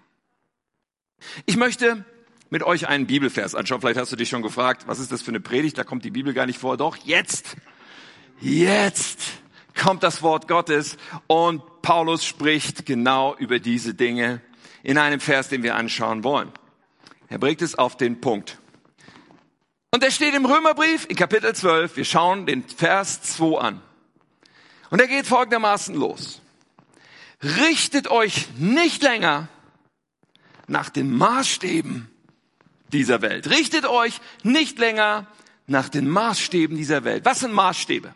Ich 1.45 1.57
möchte 1.57 2.03
mit 2.51 2.63
euch 2.63 2.87
einen 2.87 3.07
Bibelvers 3.07 3.55
anschauen. 3.55 3.81
Vielleicht 3.81 3.99
hast 3.99 4.11
du 4.11 4.17
dich 4.17 4.29
schon 4.29 4.43
gefragt, 4.43 4.83
was 4.85 4.99
ist 4.99 5.11
das 5.11 5.21
für 5.21 5.31
eine 5.31 5.39
Predigt? 5.39 5.77
Da 5.77 5.83
kommt 5.83 6.05
die 6.05 6.11
Bibel 6.11 6.33
gar 6.33 6.45
nicht 6.45 6.59
vor. 6.59 6.77
Doch, 6.77 6.97
jetzt, 6.97 7.55
jetzt 8.41 9.21
kommt 9.73 10.03
das 10.03 10.21
Wort 10.21 10.49
Gottes 10.49 10.97
und 11.27 11.63
Paulus 11.81 12.25
spricht 12.25 12.85
genau 12.85 13.35
über 13.37 13.59
diese 13.59 13.93
Dinge 13.93 14.41
in 14.83 14.97
einem 14.97 15.21
Vers, 15.21 15.47
den 15.47 15.63
wir 15.63 15.75
anschauen 15.75 16.25
wollen. 16.25 16.51
Er 17.29 17.39
bringt 17.39 17.61
es 17.61 17.75
auf 17.75 17.95
den 17.95 18.19
Punkt. 18.19 18.57
Und 19.91 20.03
er 20.03 20.11
steht 20.11 20.33
im 20.33 20.45
Römerbrief 20.45 21.05
in 21.09 21.15
Kapitel 21.15 21.55
12. 21.55 21.95
Wir 21.95 22.05
schauen 22.05 22.45
den 22.45 22.67
Vers 22.67 23.21
2 23.21 23.59
an. 23.59 23.81
Und 24.89 24.99
er 24.99 25.07
geht 25.07 25.25
folgendermaßen 25.25 25.95
los. 25.95 26.41
Richtet 27.41 28.09
euch 28.09 28.49
nicht 28.57 29.01
länger 29.03 29.47
nach 30.67 30.89
den 30.89 31.15
Maßstäben 31.15 32.10
dieser 32.93 33.21
Welt. 33.21 33.49
Richtet 33.49 33.85
euch 33.85 34.19
nicht 34.43 34.79
länger 34.79 35.27
nach 35.67 35.89
den 35.89 36.09
Maßstäben 36.09 36.77
dieser 36.77 37.03
Welt. 37.03 37.25
Was 37.25 37.39
sind 37.39 37.53
Maßstäbe? 37.53 38.13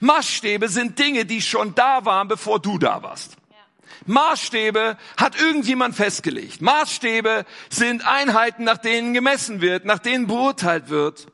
Maßstäbe 0.00 0.68
sind 0.68 0.98
Dinge, 0.98 1.24
die 1.24 1.42
schon 1.42 1.74
da 1.74 2.04
waren, 2.04 2.28
bevor 2.28 2.60
du 2.60 2.78
da 2.78 3.02
warst. 3.02 3.36
Maßstäbe 4.06 4.96
hat 5.16 5.40
irgendjemand 5.40 5.94
festgelegt. 5.96 6.60
Maßstäbe 6.60 7.44
sind 7.70 8.06
Einheiten, 8.06 8.64
nach 8.64 8.78
denen 8.78 9.14
gemessen 9.14 9.60
wird, 9.60 9.84
nach 9.84 9.98
denen 9.98 10.26
beurteilt 10.26 10.88
wird. 10.88 11.26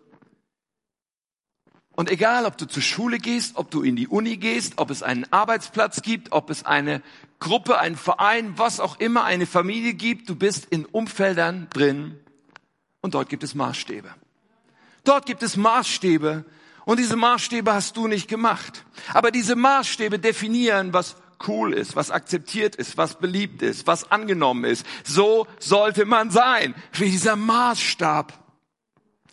Und 1.94 2.10
egal, 2.10 2.46
ob 2.46 2.56
du 2.56 2.66
zur 2.66 2.82
Schule 2.82 3.18
gehst, 3.18 3.56
ob 3.56 3.70
du 3.70 3.82
in 3.82 3.96
die 3.96 4.08
Uni 4.08 4.38
gehst, 4.38 4.74
ob 4.76 4.90
es 4.90 5.02
einen 5.02 5.30
Arbeitsplatz 5.30 6.00
gibt, 6.00 6.32
ob 6.32 6.48
es 6.48 6.64
eine 6.64 7.02
Gruppe, 7.38 7.78
einen 7.78 7.96
Verein, 7.96 8.54
was 8.56 8.80
auch 8.80 8.98
immer, 8.98 9.24
eine 9.24 9.46
Familie 9.46 9.92
gibt, 9.92 10.28
du 10.28 10.34
bist 10.34 10.64
in 10.66 10.86
Umfeldern 10.86 11.68
drin 11.70 12.21
und 13.02 13.12
dort 13.14 13.28
gibt 13.28 13.42
es 13.42 13.54
Maßstäbe. 13.54 14.08
Dort 15.04 15.26
gibt 15.26 15.42
es 15.42 15.58
Maßstäbe 15.58 16.46
und 16.86 16.98
diese 16.98 17.16
Maßstäbe 17.16 17.72
hast 17.72 17.96
du 17.98 18.06
nicht 18.06 18.28
gemacht. 18.28 18.84
Aber 19.12 19.30
diese 19.30 19.56
Maßstäbe 19.56 20.18
definieren, 20.18 20.92
was 20.94 21.16
cool 21.46 21.74
ist, 21.74 21.96
was 21.96 22.10
akzeptiert 22.10 22.76
ist, 22.76 22.96
was 22.96 23.18
beliebt 23.18 23.62
ist, 23.62 23.86
was 23.86 24.10
angenommen 24.10 24.64
ist. 24.64 24.86
So 25.04 25.46
sollte 25.58 26.04
man 26.04 26.30
sein. 26.30 26.74
Wie 26.92 27.10
dieser 27.10 27.36
Maßstab 27.36 28.32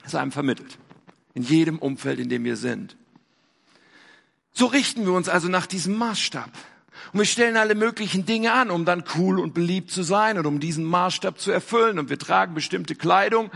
ist 0.06 0.16
einem 0.16 0.32
vermittelt. 0.32 0.78
In 1.36 1.44
jedem 1.44 1.80
Umfeld, 1.80 2.20
in 2.20 2.30
dem 2.30 2.44
wir 2.44 2.58
sind. 2.58 2.98
So 4.52 4.66
richten 4.66 5.06
wir 5.06 5.14
uns 5.14 5.30
also 5.30 5.48
nach 5.48 5.68
diesem 5.68 5.96
Maßstab. 5.96 6.50
Und 7.14 7.20
wir 7.20 7.26
stellen 7.26 7.58
alle 7.58 7.76
möglichen 7.76 8.26
Dinge 8.26 8.54
an, 8.54 8.72
um 8.72 8.86
dann 8.86 9.04
cool 9.16 9.40
und 9.40 9.54
beliebt 9.54 9.92
zu 9.92 10.04
sein 10.04 10.38
und 10.38 10.46
um 10.46 10.60
diesen 10.60 10.84
Maßstab 10.84 11.40
zu 11.40 11.52
erfüllen. 11.52 12.00
Und 12.00 12.10
wir 12.10 12.20
tragen 12.20 12.54
bestimmte 12.54 12.96
Kleidung 12.96 13.52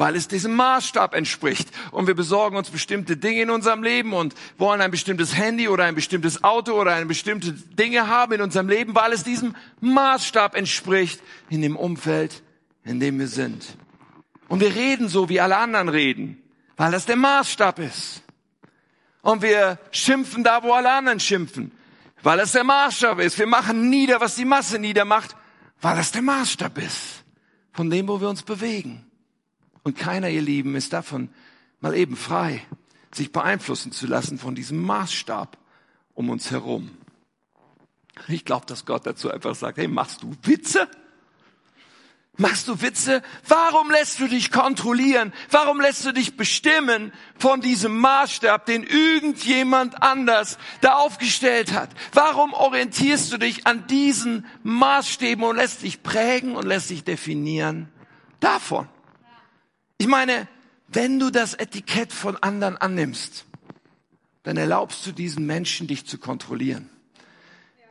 weil 0.00 0.16
es 0.16 0.26
diesem 0.26 0.56
Maßstab 0.56 1.14
entspricht. 1.14 1.68
Und 1.92 2.08
wir 2.08 2.14
besorgen 2.14 2.56
uns 2.56 2.70
bestimmte 2.70 3.16
Dinge 3.16 3.42
in 3.42 3.50
unserem 3.50 3.82
Leben 3.82 4.14
und 4.14 4.34
wollen 4.58 4.80
ein 4.80 4.90
bestimmtes 4.90 5.36
Handy 5.36 5.68
oder 5.68 5.84
ein 5.84 5.94
bestimmtes 5.94 6.42
Auto 6.42 6.72
oder 6.72 6.94
eine 6.94 7.06
bestimmte 7.06 7.52
Dinge 7.52 8.08
haben 8.08 8.32
in 8.32 8.40
unserem 8.40 8.68
Leben, 8.68 8.94
weil 8.94 9.12
es 9.12 9.22
diesem 9.22 9.54
Maßstab 9.80 10.56
entspricht 10.56 11.20
in 11.50 11.62
dem 11.62 11.76
Umfeld, 11.76 12.42
in 12.84 12.98
dem 12.98 13.18
wir 13.18 13.28
sind. 13.28 13.76
Und 14.48 14.60
wir 14.60 14.74
reden 14.74 15.08
so, 15.08 15.28
wie 15.28 15.40
alle 15.40 15.58
anderen 15.58 15.88
reden, 15.88 16.42
weil 16.76 16.90
das 16.90 17.06
der 17.06 17.16
Maßstab 17.16 17.78
ist. 17.78 18.22
Und 19.22 19.42
wir 19.42 19.78
schimpfen 19.90 20.42
da, 20.42 20.62
wo 20.62 20.72
alle 20.72 20.90
anderen 20.90 21.20
schimpfen, 21.20 21.72
weil 22.22 22.38
das 22.38 22.52
der 22.52 22.64
Maßstab 22.64 23.18
ist. 23.20 23.38
Wir 23.38 23.46
machen 23.46 23.90
nieder, 23.90 24.20
was 24.20 24.36
die 24.36 24.44
Masse 24.44 24.78
niedermacht, 24.78 25.36
weil 25.80 25.96
das 25.96 26.12
der 26.12 26.22
Maßstab 26.22 26.78
ist 26.78 27.24
von 27.72 27.90
dem, 27.90 28.08
wo 28.08 28.20
wir 28.20 28.28
uns 28.28 28.42
bewegen. 28.42 29.06
Und 29.82 29.96
keiner, 29.96 30.28
ihr 30.28 30.42
Lieben, 30.42 30.74
ist 30.74 30.92
davon 30.92 31.30
mal 31.80 31.94
eben 31.94 32.16
frei, 32.16 32.62
sich 33.12 33.32
beeinflussen 33.32 33.92
zu 33.92 34.06
lassen 34.06 34.38
von 34.38 34.54
diesem 34.54 34.82
Maßstab 34.82 35.56
um 36.14 36.30
uns 36.30 36.50
herum. 36.50 36.90
Ich 38.28 38.44
glaube, 38.44 38.66
dass 38.66 38.84
Gott 38.84 39.06
dazu 39.06 39.30
einfach 39.30 39.54
sagt, 39.54 39.78
hey, 39.78 39.88
machst 39.88 40.22
du 40.22 40.34
Witze? 40.42 40.88
Machst 42.36 42.68
du 42.68 42.80
Witze? 42.80 43.22
Warum 43.46 43.90
lässt 43.90 44.18
du 44.18 44.26
dich 44.26 44.50
kontrollieren? 44.50 45.32
Warum 45.50 45.80
lässt 45.80 46.06
du 46.06 46.12
dich 46.12 46.36
bestimmen 46.36 47.12
von 47.38 47.60
diesem 47.60 47.98
Maßstab, 47.98 48.64
den 48.64 48.82
irgendjemand 48.82 50.02
anders 50.02 50.56
da 50.80 50.94
aufgestellt 50.94 51.72
hat? 51.72 51.90
Warum 52.12 52.54
orientierst 52.54 53.30
du 53.32 53.36
dich 53.36 53.66
an 53.66 53.86
diesen 53.88 54.46
Maßstäben 54.62 55.44
und 55.44 55.56
lässt 55.56 55.82
dich 55.82 56.02
prägen 56.02 56.56
und 56.56 56.66
lässt 56.66 56.88
dich 56.88 57.04
definieren 57.04 57.88
davon? 58.38 58.88
Ich 59.98 60.06
meine, 60.06 60.48
wenn 60.88 61.18
du 61.18 61.30
das 61.30 61.52
Etikett 61.52 62.12
von 62.12 62.36
anderen 62.38 62.78
annimmst, 62.78 63.44
dann 64.44 64.56
erlaubst 64.56 65.06
du 65.06 65.12
diesen 65.12 65.44
Menschen, 65.44 65.86
dich 65.86 66.06
zu 66.06 66.16
kontrollieren. 66.16 66.88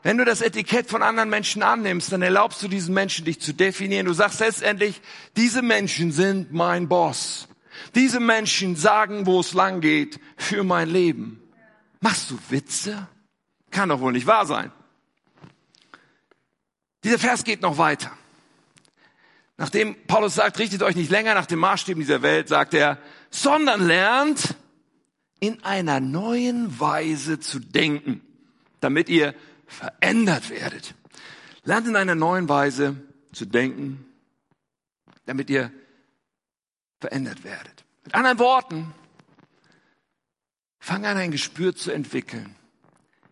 Wenn 0.02 0.18
du 0.18 0.26
das 0.26 0.42
Etikett 0.42 0.90
von 0.90 1.04
anderen 1.04 1.30
Menschen 1.30 1.62
annimmst, 1.62 2.12
dann 2.12 2.22
erlaubst 2.22 2.64
du 2.64 2.68
diesen 2.68 2.94
Menschen, 2.94 3.26
dich 3.26 3.42
zu 3.42 3.54
definieren. 3.54 4.06
Du 4.06 4.14
sagst 4.14 4.40
letztendlich, 4.40 5.02
diese 5.36 5.62
Menschen 5.62 6.12
sind 6.12 6.54
mein 6.54 6.88
Boss. 6.88 7.48
Diese 7.96 8.20
Menschen 8.20 8.76
sagen, 8.76 9.26
wo 9.26 9.40
es 9.40 9.54
lang 9.54 9.82
geht 9.82 10.20
für 10.38 10.64
mein 10.64 10.90
Leben. 10.90 11.42
Machst 12.00 12.32
du 12.32 12.40
Witze? 12.50 13.08
Kann 13.72 13.90
doch 13.90 14.00
wohl 14.00 14.14
nicht 14.14 14.28
wahr 14.28 14.46
sein. 14.46 14.72
Dieser 17.04 17.20
Vers 17.20 17.44
geht 17.44 17.62
noch 17.62 17.78
weiter. 17.78 18.12
Nachdem 19.58 19.96
Paulus 20.08 20.36
sagt, 20.36 20.60
richtet 20.60 20.84
euch 20.84 20.96
nicht 20.96 21.12
länger 21.12 21.34
nach 21.34 21.46
den 21.46 21.60
Maßstäben 21.60 22.00
dieser 22.00 22.22
Welt, 22.22 22.48
sagt 22.48 22.74
er, 22.74 22.98
sondern 23.30 23.86
lernt 23.86 24.56
in 25.42 25.64
einer 25.64 26.00
neuen 26.00 26.80
Weise 26.80 27.40
zu 27.40 27.60
denken, 27.60 28.22
damit 28.80 29.10
ihr 29.10 29.36
verändert 29.70 30.50
werdet. 30.50 30.94
Lernt 31.64 31.88
in 31.88 31.96
einer 31.96 32.16
neuen 32.16 32.50
Weise 32.50 32.96
zu 33.32 33.46
denken, 33.46 34.06
damit 35.26 35.50
ihr 35.50 35.72
verändert 37.00 37.44
werdet. 37.44 37.86
Mit 38.04 38.16
anderen 38.16 38.40
Worten, 38.40 38.94
fang 40.80 41.06
an 41.06 41.18
ein 41.18 41.32
Gespür 41.32 41.76
zu 41.76 41.92
entwickeln. 41.92 42.56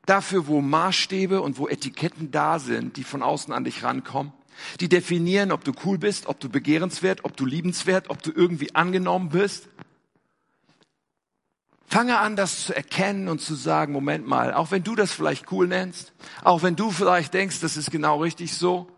Dafür, 0.06 0.47
wo 0.47 0.62
Maßstäbe 0.62 1.41
und 1.41 1.58
wo 1.58 1.67
Etiketten 1.67 2.32
da 2.32 2.60
sind, 2.60 2.95
die 2.95 3.04
von 3.04 3.21
außen 3.21 3.54
an 3.54 3.65
dich 3.65 3.84
rankommen 3.84 4.32
die 4.80 4.89
definieren, 4.89 5.52
ob 5.52 5.63
du 5.63 5.71
cool 5.86 5.97
bist, 5.97 6.28
ob 6.28 6.39
du 6.39 6.50
begehrenswert, 6.50 7.23
ob 7.23 7.36
du 7.38 7.45
liebenswert, 7.45 8.10
ob 8.10 8.21
du 8.23 8.32
irgendwie 8.32 8.76
angenommen 8.76 9.30
bist. 9.30 9.69
Fange 11.89 12.19
an, 12.19 12.36
das 12.36 12.65
zu 12.65 12.76
erkennen 12.76 13.30
und 13.30 13.39
zu 13.39 13.56
sagen, 13.56 13.93
Moment 13.93 14.28
mal, 14.28 14.54
auch 14.54 14.71
wenn 14.71 14.84
du 14.84 14.93
das 14.93 15.13
vielleicht 15.13 15.52
cool 15.54 15.67
nennst, 15.67 16.13
auch 16.43 16.62
wenn 16.62 16.76
du 16.76 16.91
vielleicht 16.91 17.34
denkst, 17.34 17.62
das 17.62 17.78
ist 17.78 17.91
genau 17.91 18.21
richtig 18.21 18.54
so, 18.54 18.91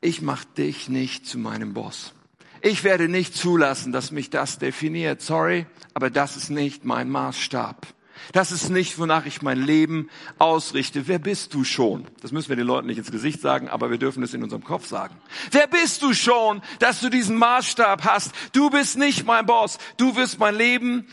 ich 0.00 0.20
mach 0.20 0.44
dich 0.44 0.88
nicht 0.88 1.26
zu 1.26 1.38
meinem 1.38 1.74
Boss. 1.74 2.12
Ich 2.60 2.84
werde 2.84 3.08
nicht 3.08 3.34
zulassen, 3.36 3.92
dass 3.92 4.10
mich 4.10 4.30
das 4.30 4.58
definiert. 4.58 5.22
Sorry, 5.22 5.66
aber 5.94 6.10
das 6.10 6.36
ist 6.36 6.50
nicht 6.50 6.84
mein 6.84 7.08
Maßstab. 7.08 7.86
Das 8.32 8.52
ist 8.52 8.70
nicht, 8.70 8.98
wonach 8.98 9.26
ich 9.26 9.42
mein 9.42 9.60
Leben 9.60 10.08
ausrichte. 10.38 11.08
Wer 11.08 11.18
bist 11.18 11.54
du 11.54 11.64
schon? 11.64 12.06
Das 12.22 12.32
müssen 12.32 12.48
wir 12.48 12.56
den 12.56 12.66
Leuten 12.66 12.86
nicht 12.86 12.98
ins 12.98 13.10
Gesicht 13.10 13.40
sagen, 13.40 13.68
aber 13.68 13.90
wir 13.90 13.98
dürfen 13.98 14.22
es 14.22 14.34
in 14.34 14.42
unserem 14.42 14.64
Kopf 14.64 14.86
sagen. 14.86 15.16
Wer 15.50 15.66
bist 15.66 16.02
du 16.02 16.14
schon, 16.14 16.62
dass 16.78 17.00
du 17.00 17.08
diesen 17.08 17.36
Maßstab 17.36 18.04
hast? 18.04 18.32
Du 18.52 18.70
bist 18.70 18.98
nicht 18.98 19.26
mein 19.26 19.46
Boss. 19.46 19.78
Du 19.96 20.16
wirst 20.16 20.38
mein 20.38 20.54
Leben 20.54 21.06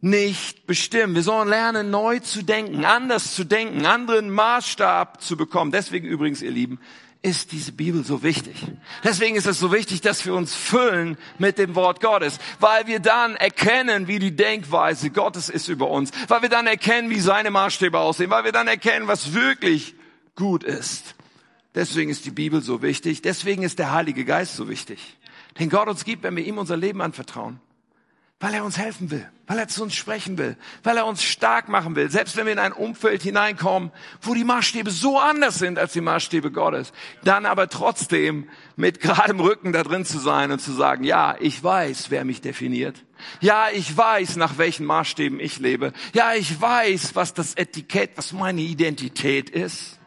nicht 0.00 0.66
bestimmen. 0.66 1.14
Wir 1.14 1.22
sollen 1.22 1.48
lernen, 1.48 1.90
neu 1.90 2.18
zu 2.18 2.44
denken, 2.44 2.84
anders 2.84 3.34
zu 3.34 3.44
denken, 3.44 3.86
anderen 3.86 4.30
Maßstab 4.30 5.22
zu 5.22 5.36
bekommen. 5.36 5.72
Deswegen 5.72 6.06
übrigens, 6.06 6.42
ihr 6.42 6.50
Lieben, 6.50 6.78
ist 7.24 7.52
diese 7.52 7.72
Bibel 7.72 8.04
so 8.04 8.22
wichtig. 8.22 8.54
Deswegen 9.02 9.34
ist 9.36 9.46
es 9.46 9.58
so 9.58 9.72
wichtig, 9.72 10.02
dass 10.02 10.26
wir 10.26 10.34
uns 10.34 10.54
füllen 10.54 11.16
mit 11.38 11.56
dem 11.56 11.74
Wort 11.74 12.00
Gottes, 12.02 12.38
weil 12.60 12.86
wir 12.86 13.00
dann 13.00 13.34
erkennen, 13.34 14.08
wie 14.08 14.18
die 14.18 14.36
Denkweise 14.36 15.08
Gottes 15.08 15.48
ist 15.48 15.68
über 15.68 15.88
uns, 15.88 16.10
weil 16.28 16.42
wir 16.42 16.50
dann 16.50 16.66
erkennen, 16.66 17.08
wie 17.08 17.20
seine 17.20 17.50
Maßstäbe 17.50 17.98
aussehen, 17.98 18.30
weil 18.30 18.44
wir 18.44 18.52
dann 18.52 18.68
erkennen, 18.68 19.08
was 19.08 19.32
wirklich 19.32 19.94
gut 20.36 20.64
ist. 20.64 21.14
Deswegen 21.74 22.10
ist 22.10 22.26
die 22.26 22.30
Bibel 22.30 22.60
so 22.60 22.82
wichtig, 22.82 23.22
deswegen 23.22 23.62
ist 23.62 23.78
der 23.78 23.92
Heilige 23.92 24.26
Geist 24.26 24.54
so 24.54 24.68
wichtig. 24.68 25.16
Den 25.58 25.70
Gott 25.70 25.88
uns 25.88 26.04
gibt, 26.04 26.24
wenn 26.24 26.36
wir 26.36 26.44
ihm 26.44 26.58
unser 26.58 26.76
Leben 26.76 27.00
anvertrauen 27.00 27.58
weil 28.40 28.54
er 28.54 28.64
uns 28.64 28.76
helfen 28.76 29.10
will, 29.10 29.26
weil 29.46 29.58
er 29.58 29.68
zu 29.68 29.82
uns 29.82 29.94
sprechen 29.94 30.36
will, 30.38 30.56
weil 30.82 30.96
er 30.96 31.06
uns 31.06 31.22
stark 31.22 31.68
machen 31.68 31.96
will, 31.96 32.10
selbst 32.10 32.36
wenn 32.36 32.46
wir 32.46 32.52
in 32.52 32.58
ein 32.58 32.72
Umfeld 32.72 33.22
hineinkommen, 33.22 33.90
wo 34.20 34.34
die 34.34 34.44
Maßstäbe 34.44 34.90
so 34.90 35.18
anders 35.18 35.58
sind 35.58 35.78
als 35.78 35.92
die 35.92 36.00
Maßstäbe 36.00 36.50
Gottes, 36.50 36.92
dann 37.22 37.46
aber 37.46 37.68
trotzdem 37.68 38.48
mit 38.76 39.00
geradem 39.02 39.40
Rücken 39.40 39.72
da 39.72 39.82
drin 39.82 40.04
zu 40.04 40.18
sein 40.18 40.50
und 40.50 40.60
zu 40.60 40.72
sagen, 40.72 41.04
ja, 41.04 41.36
ich 41.40 41.62
weiß, 41.62 42.10
wer 42.10 42.24
mich 42.24 42.40
definiert. 42.40 43.04
Ja, 43.40 43.68
ich 43.72 43.96
weiß, 43.96 44.36
nach 44.36 44.58
welchen 44.58 44.84
Maßstäben 44.84 45.40
ich 45.40 45.58
lebe. 45.58 45.92
Ja, 46.12 46.34
ich 46.34 46.60
weiß, 46.60 47.14
was 47.14 47.32
das 47.32 47.54
Etikett, 47.54 48.10
was 48.16 48.32
meine 48.32 48.60
Identität 48.60 49.48
ist. 49.48 49.98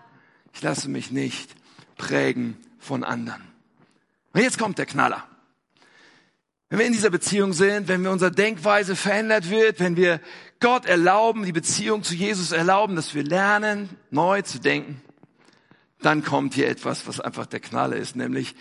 Ich 0.54 0.62
lasse 0.62 0.90
mich 0.90 1.12
nicht 1.12 1.56
prägen 1.98 2.58
von 2.78 3.04
anderen. 3.04 3.42
Und 4.34 4.42
jetzt 4.42 4.60
kommt 4.60 4.78
der 4.78 4.86
Knaller. 4.86 5.24
Wenn 6.70 6.80
wir 6.80 6.86
in 6.86 6.94
dieser 6.94 7.10
Beziehung 7.10 7.54
sind, 7.54 7.88
wenn 7.88 8.04
wir 8.04 8.12
unsere 8.12 8.32
Denkweise 8.32 8.96
verändert 8.96 9.50
wird, 9.50 9.80
wenn 9.80 9.96
wir 9.96 10.20
Gott 10.60 10.86
erlauben, 10.86 11.44
die 11.44 11.54
Beziehung 11.54 12.04
zu 12.04 12.14
Jesus 12.14 12.52
erlauben, 12.52 12.96
dass 12.96 13.16
wir 13.16 13.24
lernen, 13.24 13.90
neu 14.10 14.42
zu 14.42 14.60
denken, 14.60 15.02
dann 16.02 16.24
kommt 16.24 16.56
hier 16.56 16.68
etwas, 16.68 17.08
was 17.08 17.20
einfach 17.20 17.46
der 17.46 17.62
Knaller 17.62 17.96
ist, 17.96 18.16
nämlich 18.16 18.56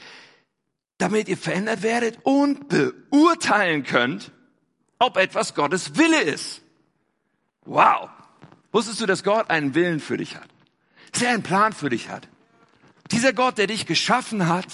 damit 0.99 1.29
ihr 1.29 1.37
verändert 1.37 1.83
werdet 1.83 2.19
und 2.23 2.69
beurteilen 2.69 3.83
könnt, 3.83 4.31
ob 4.99 5.17
etwas 5.17 5.55
Gottes 5.55 5.97
Wille 5.97 6.23
ist. 6.23 6.63
Wow. 7.65 8.09
Wusstest 8.73 9.01
du, 9.01 9.07
dass 9.07 9.25
Gott 9.25 9.51
einen 9.51 9.75
Willen 9.75 10.01
für 10.01 10.17
dich 10.17 10.37
hat? 10.37 10.49
Dass 11.13 11.23
er 11.23 11.31
einen 11.31 11.43
Plan 11.43 11.73
für 11.73 11.91
dich 11.91 12.09
hat? 12.09 12.29
Dieser 13.11 13.33
Gott, 13.33 13.59
der 13.59 13.67
dich 13.67 13.87
geschaffen 13.87 14.49
hat, 14.49 14.67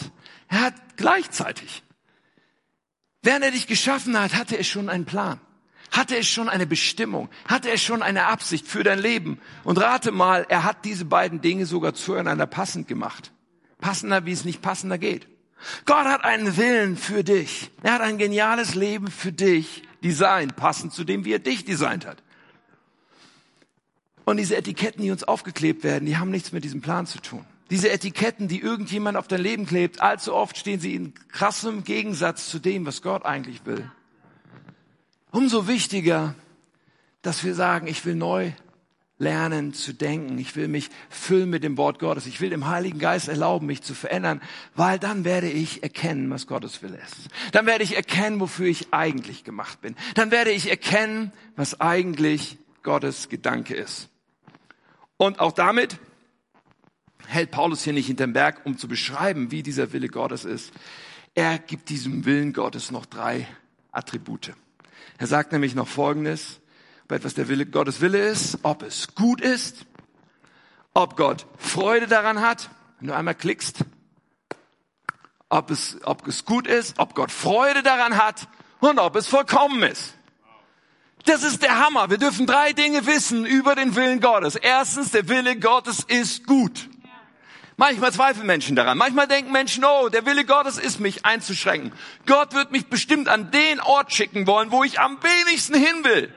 er 0.48 0.60
hat 0.60 0.74
gleichzeitig, 0.96 1.82
während 3.22 3.44
er 3.44 3.50
dich 3.50 3.66
geschaffen 3.66 4.18
hat, 4.18 4.34
hatte 4.34 4.56
er 4.56 4.64
schon 4.64 4.88
einen 4.88 5.04
Plan. 5.04 5.40
Hatte 5.90 6.16
er 6.16 6.22
schon 6.22 6.48
eine 6.48 6.66
Bestimmung? 6.66 7.28
Hatte 7.46 7.70
er 7.70 7.76
schon 7.76 8.02
eine 8.02 8.26
Absicht 8.26 8.66
für 8.66 8.82
dein 8.82 8.98
Leben? 8.98 9.38
Und 9.62 9.78
rate 9.78 10.10
mal, 10.10 10.46
er 10.48 10.64
hat 10.64 10.84
diese 10.84 11.04
beiden 11.04 11.42
Dinge 11.42 11.66
sogar 11.66 11.92
zueinander 11.92 12.46
passend 12.46 12.88
gemacht. 12.88 13.30
Passender, 13.78 14.24
wie 14.24 14.32
es 14.32 14.44
nicht 14.44 14.62
passender 14.62 14.96
geht. 14.96 15.28
Gott 15.84 16.06
hat 16.06 16.24
einen 16.24 16.56
Willen 16.56 16.96
für 16.96 17.22
dich. 17.22 17.70
Er 17.82 17.94
hat 17.94 18.00
ein 18.00 18.18
geniales 18.18 18.74
Leben 18.74 19.08
für 19.08 19.32
dich 19.32 19.82
designt, 20.02 20.56
passend 20.56 20.92
zu 20.92 21.04
dem, 21.04 21.24
wie 21.24 21.32
er 21.32 21.38
dich 21.38 21.64
designt 21.64 22.06
hat. 22.06 22.22
Und 24.24 24.38
diese 24.38 24.56
Etiketten, 24.56 25.02
die 25.02 25.10
uns 25.10 25.24
aufgeklebt 25.24 25.84
werden, 25.84 26.06
die 26.06 26.16
haben 26.16 26.30
nichts 26.30 26.52
mit 26.52 26.64
diesem 26.64 26.80
Plan 26.80 27.06
zu 27.06 27.20
tun. 27.20 27.44
Diese 27.72 27.90
Etiketten, 27.90 28.48
die 28.48 28.60
irgendjemand 28.60 29.16
auf 29.16 29.28
dein 29.28 29.40
Leben 29.40 29.64
klebt, 29.64 30.02
allzu 30.02 30.34
oft 30.34 30.58
stehen 30.58 30.78
sie 30.78 30.94
in 30.94 31.14
krassem 31.28 31.84
Gegensatz 31.84 32.50
zu 32.50 32.58
dem, 32.58 32.84
was 32.84 33.00
Gott 33.00 33.24
eigentlich 33.24 33.64
will. 33.64 33.90
Umso 35.30 35.66
wichtiger, 35.66 36.34
dass 37.22 37.44
wir 37.44 37.54
sagen, 37.54 37.86
ich 37.86 38.04
will 38.04 38.14
neu 38.14 38.52
lernen 39.16 39.72
zu 39.72 39.94
denken. 39.94 40.36
Ich 40.36 40.54
will 40.54 40.68
mich 40.68 40.90
füllen 41.08 41.48
mit 41.48 41.64
dem 41.64 41.78
Wort 41.78 41.98
Gottes. 41.98 42.26
Ich 42.26 42.42
will 42.42 42.50
dem 42.50 42.66
Heiligen 42.66 42.98
Geist 42.98 43.28
erlauben, 43.28 43.68
mich 43.68 43.80
zu 43.80 43.94
verändern, 43.94 44.42
weil 44.74 44.98
dann 44.98 45.24
werde 45.24 45.48
ich 45.48 45.82
erkennen, 45.82 46.28
was 46.28 46.46
Gottes 46.46 46.82
Wille 46.82 46.98
ist. 46.98 47.30
Dann 47.52 47.64
werde 47.64 47.84
ich 47.84 47.96
erkennen, 47.96 48.38
wofür 48.38 48.66
ich 48.66 48.92
eigentlich 48.92 49.44
gemacht 49.44 49.80
bin. 49.80 49.96
Dann 50.14 50.30
werde 50.30 50.50
ich 50.50 50.68
erkennen, 50.68 51.32
was 51.56 51.80
eigentlich 51.80 52.58
Gottes 52.82 53.30
Gedanke 53.30 53.74
ist. 53.74 54.10
Und 55.16 55.40
auch 55.40 55.52
damit 55.52 55.98
hält 57.26 57.50
Paulus 57.50 57.84
hier 57.84 57.92
nicht 57.92 58.06
hinterm 58.06 58.32
Berg, 58.32 58.62
um 58.64 58.78
zu 58.78 58.88
beschreiben, 58.88 59.50
wie 59.50 59.62
dieser 59.62 59.92
Wille 59.92 60.08
Gottes 60.08 60.44
ist. 60.44 60.72
Er 61.34 61.58
gibt 61.58 61.88
diesem 61.88 62.24
Willen 62.24 62.52
Gottes 62.52 62.90
noch 62.90 63.06
drei 63.06 63.46
Attribute. 63.90 64.52
Er 65.18 65.26
sagt 65.26 65.52
nämlich 65.52 65.74
noch 65.74 65.88
Folgendes, 65.88 66.60
ob 67.04 67.12
etwas 67.12 67.34
der 67.34 67.48
Wille, 67.48 67.66
Gottes 67.66 68.00
Wille 68.00 68.18
ist, 68.28 68.58
ob 68.62 68.82
es 68.82 69.14
gut 69.14 69.40
ist, 69.40 69.86
ob 70.94 71.16
Gott 71.16 71.46
Freude 71.58 72.06
daran 72.06 72.40
hat, 72.40 72.70
wenn 72.98 73.08
du 73.08 73.14
einmal 73.14 73.34
klickst, 73.34 73.84
ob 75.48 75.70
es, 75.70 75.98
ob 76.04 76.26
es 76.26 76.44
gut 76.44 76.66
ist, 76.66 76.98
ob 76.98 77.14
Gott 77.14 77.30
Freude 77.30 77.82
daran 77.82 78.16
hat 78.16 78.48
und 78.80 78.98
ob 78.98 79.16
es 79.16 79.26
vollkommen 79.26 79.82
ist. 79.82 80.14
Das 81.24 81.42
ist 81.42 81.62
der 81.62 81.78
Hammer. 81.78 82.10
Wir 82.10 82.18
dürfen 82.18 82.46
drei 82.46 82.72
Dinge 82.72 83.06
wissen 83.06 83.46
über 83.46 83.74
den 83.74 83.94
Willen 83.94 84.20
Gottes. 84.20 84.56
Erstens, 84.56 85.10
der 85.10 85.28
Wille 85.28 85.58
Gottes 85.58 86.04
ist 86.08 86.46
gut. 86.46 86.88
Manchmal 87.76 88.12
zweifeln 88.12 88.46
Menschen 88.46 88.76
daran. 88.76 88.98
Manchmal 88.98 89.26
denken 89.26 89.52
Menschen, 89.52 89.84
oh, 89.84 90.08
der 90.08 90.26
Wille 90.26 90.44
Gottes 90.44 90.78
ist, 90.78 91.00
mich 91.00 91.24
einzuschränken. 91.24 91.92
Gott 92.26 92.54
wird 92.54 92.70
mich 92.70 92.86
bestimmt 92.86 93.28
an 93.28 93.50
den 93.50 93.80
Ort 93.80 94.12
schicken 94.12 94.46
wollen, 94.46 94.70
wo 94.70 94.84
ich 94.84 95.00
am 95.00 95.18
wenigsten 95.22 95.74
hin 95.74 96.04
will. 96.04 96.32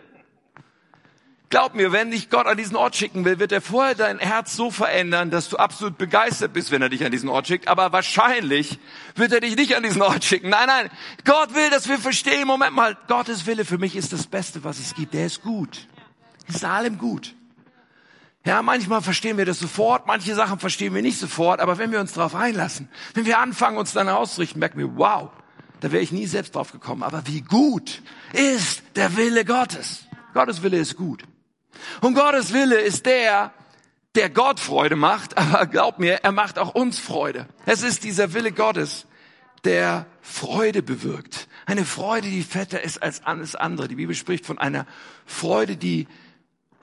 Glaub 1.50 1.76
mir, 1.76 1.92
wenn 1.92 2.12
dich 2.12 2.30
Gott 2.30 2.48
an 2.48 2.58
diesen 2.58 2.76
Ort 2.76 2.96
schicken 2.96 3.24
will, 3.24 3.40
wird 3.40 3.52
er 3.52 3.62
vorher 3.62 3.96
dein 3.96 4.20
Herz 4.20 4.56
so 4.56 4.72
verändern, 4.72 5.30
dass 5.30 5.48
du 5.48 5.58
absolut 5.58 5.98
begeistert 5.98 6.54
bist, 6.54 6.72
wenn 6.72 6.82
er 6.82 6.90
dich 6.90 7.06
an 7.06 7.12
diesen 7.12 7.30
Ort 7.30 7.48
schickt. 7.48 7.68
Aber 7.68 7.94
wahrscheinlich 7.94 8.80
wird 9.16 9.32
er 9.32 9.42
dich 9.42 9.56
nicht 9.56 9.76
an 9.76 9.84
diesen 9.84 10.02
Ort 10.02 10.24
schicken. 10.24 10.50
Nein, 10.50 10.68
nein. 10.68 10.90
Gott 11.24 11.54
will, 11.54 11.70
dass 11.70 11.88
wir 11.88 12.00
verstehen, 12.00 12.48
Moment 12.48 12.76
mal, 12.76 12.98
Gottes 13.08 13.46
Wille 13.46 13.64
für 13.64 13.78
mich 13.78 13.96
ist 13.96 14.12
das 14.12 14.26
Beste, 14.26 14.64
was 14.64 14.80
es 14.80 14.96
gibt. 14.96 15.14
Der 15.14 15.28
ist 15.28 15.44
gut. 15.44 15.88
Ist 16.48 16.66
allem 16.66 16.98
gut. 16.98 17.36
Ja, 18.46 18.62
manchmal 18.62 19.02
verstehen 19.02 19.38
wir 19.38 19.46
das 19.46 19.58
sofort, 19.58 20.06
manche 20.06 20.36
Sachen 20.36 20.60
verstehen 20.60 20.94
wir 20.94 21.02
nicht 21.02 21.18
sofort, 21.18 21.60
aber 21.60 21.80
wenn 21.80 21.92
wir 21.92 22.00
uns 22.00 22.14
darauf 22.14 22.36
einlassen, 22.36 22.90
wenn 23.16 23.26
wir 23.26 23.40
anfangen, 23.40 23.78
uns 23.78 23.94
dann 23.94 24.08
auszurichten, 24.08 24.60
merken 24.60 24.78
wir, 24.78 24.96
wow, 24.98 25.32
da 25.80 25.92
wäre 25.92 26.04
ich 26.04 26.12
nie 26.12 26.28
selbst 26.28 26.54
drauf 26.54 26.72
gekommen. 26.72 27.02
Aber 27.02 27.26
wie 27.26 27.42
gut 27.42 28.04
ist 28.34 28.84
der 28.96 29.18
Wille 29.18 29.46
Gottes? 29.46 30.06
Gottes 30.36 30.62
Wille 30.62 30.78
ist 30.78 30.96
gut. 30.96 31.24
Und 32.02 32.14
Gottes 32.14 32.54
Wille 32.54 32.80
ist 32.80 33.08
der, 33.08 33.52
der 34.14 34.30
Gott 34.30 34.60
Freude 34.60 34.96
macht, 34.96 35.38
aber 35.40 35.66
glaub 35.66 35.98
mir, 35.98 36.24
er 36.24 36.32
macht 36.32 36.60
auch 36.60 36.76
uns 36.76 37.00
Freude. 37.00 37.48
Es 37.66 37.82
ist 37.82 38.04
dieser 38.04 38.34
Wille 38.34 38.52
Gottes, 38.52 39.08
der 39.64 40.06
Freude 40.22 40.84
bewirkt. 40.84 41.48
Eine 41.66 41.84
Freude, 41.84 42.30
die 42.30 42.44
fetter 42.44 42.82
ist 42.82 43.02
als 43.02 43.26
alles 43.26 43.56
andere. 43.56 43.88
Die 43.88 43.96
Bibel 43.96 44.14
spricht 44.14 44.46
von 44.46 44.60
einer 44.60 44.86
Freude, 45.26 45.78
die 45.78 46.08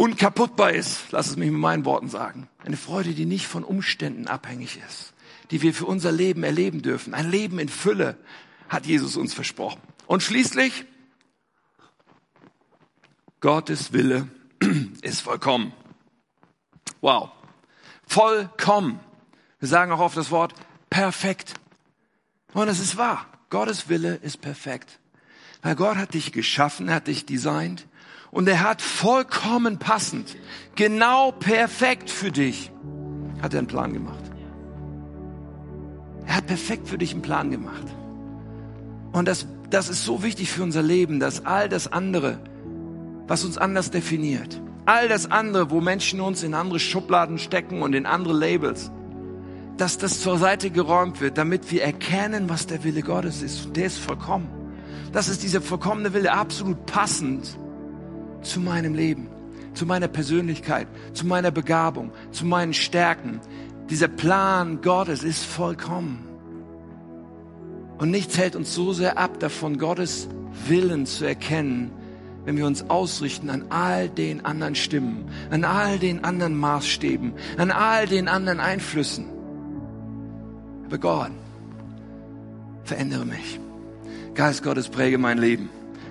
unkaputtbar 0.03 0.73
ist. 0.73 1.13
Lass 1.13 1.29
es 1.29 1.37
mich 1.37 1.49
mit 1.51 1.61
meinen 1.61 1.85
Worten 1.85 2.09
sagen. 2.09 2.49
Eine 2.65 2.77
Freude, 2.77 3.15
die 3.15 3.25
nicht 3.25 3.47
von 3.47 3.63
Umständen 3.63 4.27
abhängig 4.27 4.81
ist, 4.89 5.15
die 5.53 5.63
wir 5.63 5.73
für 5.73 5.87
unser 5.87 6.11
Leben 6.11 6.43
erleben 6.43 6.83
dürfen. 6.83 7.15
Ein 7.15 7.31
Leben 7.31 7.61
in 7.61 7.69
Fülle 7.69 8.17
hat 8.69 8.85
Jesus 8.85 9.17
uns 9.17 9.33
versprochen. 9.33 9.81
Und 10.09 10.25
schließlich, 10.25 10.87
Gottes 13.41 13.93
Wille 13.93 14.27
ist 15.03 15.21
vollkommen. 15.21 15.73
Wow. 17.01 17.31
Vollkommen. 18.05 18.99
Wir 19.61 19.69
sagen 19.69 19.93
auch 19.93 20.01
oft 20.01 20.17
das 20.17 20.33
Wort 20.33 20.53
perfekt. 20.91 21.55
Und 22.55 22.67
es 22.67 22.81
ist 22.81 22.97
wahr. 22.97 23.29
Gottes 23.51 23.89
Wille 23.89 24.17
ist 24.17 24.41
perfekt. 24.41 24.99
Weil 25.63 25.77
Gott 25.77 25.97
hat 25.97 26.15
dich 26.15 26.33
geschaffen, 26.33 26.93
hat 26.93 27.07
dich 27.07 27.25
designt 27.25 27.87
und 28.33 28.49
er 28.49 28.63
hat 28.63 28.83
vollkommen 28.83 29.79
passend, 29.79 30.37
genau 30.75 31.33
perfekt 31.33 32.11
für 32.11 32.33
dich, 32.33 32.73
hat 33.43 33.53
er 33.53 33.59
einen 33.59 33.69
Plan 33.69 33.93
gemacht. 33.93 34.25
Er 36.27 36.37
hat 36.37 36.47
perfekt 36.47 36.89
für 36.89 36.97
dich 36.97 37.13
einen 37.13 37.23
Plan 37.23 37.51
gemacht. 37.51 37.87
Und 39.13 39.29
das, 39.29 39.47
das 39.69 39.91
ist 39.91 40.05
so 40.05 40.23
wichtig 40.23 40.51
für 40.51 40.63
unser 40.63 40.83
Leben, 40.83 41.21
dass 41.21 41.45
all 41.45 41.69
das 41.69 41.93
andere, 41.93 42.39
was 43.27 43.45
uns 43.45 43.59
anders 43.59 43.91
definiert. 43.91 44.61
All 44.87 45.09
das 45.09 45.31
andere, 45.31 45.71
wo 45.71 45.83
Menschen 45.83 46.21
uns 46.21 46.43
in 46.43 46.55
andere 46.55 46.81
Schubladen 46.81 47.39
stecken 47.39 47.83
und 47.83 47.95
in 47.95 48.07
andere 48.07 48.33
Labels, 48.33 48.91
dass 49.77 49.99
das 49.99 50.21
zur 50.21 50.39
Seite 50.39 50.71
geräumt 50.71 51.21
wird, 51.21 51.37
damit 51.37 51.71
wir 51.71 51.83
erkennen, 51.83 52.49
was 52.49 52.67
der 52.67 52.83
Wille 52.83 53.03
Gottes 53.03 53.43
ist. 53.43 53.77
Der 53.77 53.87
ist 53.87 53.99
vollkommen. 53.99 54.49
Das 55.13 55.29
ist 55.29 55.43
dieser 55.43 55.61
vollkommene 55.61 56.15
Wille, 56.15 56.33
absolut 56.33 56.87
passend 56.87 57.59
zu 58.43 58.61
meinem 58.61 58.95
Leben, 58.95 59.29
zu 59.75 59.87
meiner 59.87 60.09
Persönlichkeit, 60.09 60.87
zu 61.13 61.27
meiner 61.27 61.51
Begabung, 61.51 62.13
zu 62.31 62.45
meinen 62.45 62.75
Stärken. 62.75 63.41
Dieser 63.91 64.09
Plan 64.09 64.81
Gottes 64.81 65.23
ist 65.23 65.45
vollkommen. 65.45 66.29
Und 67.99 68.11
nichts 68.11 68.37
hält 68.39 68.57
uns 68.57 68.75
so 68.75 68.93
sehr 68.93 69.19
ab, 69.19 69.39
davon 69.41 69.79
Gottes 69.79 70.29
Willen 70.67 71.07
zu 71.07 71.25
erkennen, 71.25 71.91
wenn 72.45 72.57
wir 72.57 72.67
uns 72.67 72.91
ausrichten 72.91 73.51
an 73.51 73.67
all 73.71 74.09
den 74.09 74.45
anderen 74.45 74.75
Stimmen, 74.75 75.25
an 75.51 75.65
all 75.65 75.99
den 75.99 76.25
anderen 76.25 76.57
Maßstäben, 76.57 77.33
an 77.57 77.71
all 77.71 78.07
den 78.07 78.29
anderen 78.29 78.61
Einflüssen. 78.61 79.27
Aber 80.87 80.99
Gott, 80.99 81.31
verändere 82.85 83.25
mich. 83.25 83.61
Geist 84.35 84.63
Gottes, 84.63 84.89
präge 84.89 85.19
mein 85.19 85.39
Leben. 85.39 85.69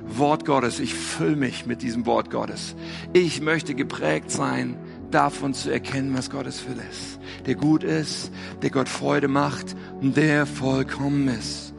Wort 0.08 0.46
Gottes, 0.46 0.80
ich 0.80 0.94
fülle 0.94 1.36
mich 1.36 1.66
mit 1.66 1.82
diesem 1.82 2.06
Wort 2.06 2.30
Gottes. 2.30 2.76
Ich 3.14 3.42
möchte 3.42 3.76
geprägt 3.76 4.32
sein, 4.32 4.78
davon 5.12 5.54
zu 5.54 5.72
erkennen, 5.72 6.16
was 6.16 6.30
Gottes 6.30 6.68
Wille 6.68 6.84
ist. 6.90 7.20
Der 7.46 7.56
gut 7.56 7.84
ist, 7.84 8.32
der 8.62 8.70
Gott 8.70 8.90
Freude 8.90 9.28
macht 9.28 9.76
und 10.02 10.18
der 10.18 10.46
vollkommen 10.46 11.28
ist. 11.28 11.74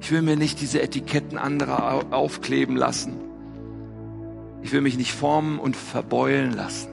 Ich 0.00 0.10
will 0.10 0.22
mir 0.22 0.36
nicht 0.36 0.60
diese 0.60 0.82
Etiketten 0.82 1.38
anderer 1.38 2.06
aufkleben 2.12 2.76
lassen 2.76 3.28
ich 4.62 4.72
will 4.72 4.80
mich 4.80 4.96
nicht 4.96 5.12
formen 5.12 5.58
und 5.58 5.76
verbeulen 5.76 6.52
lassen 6.52 6.90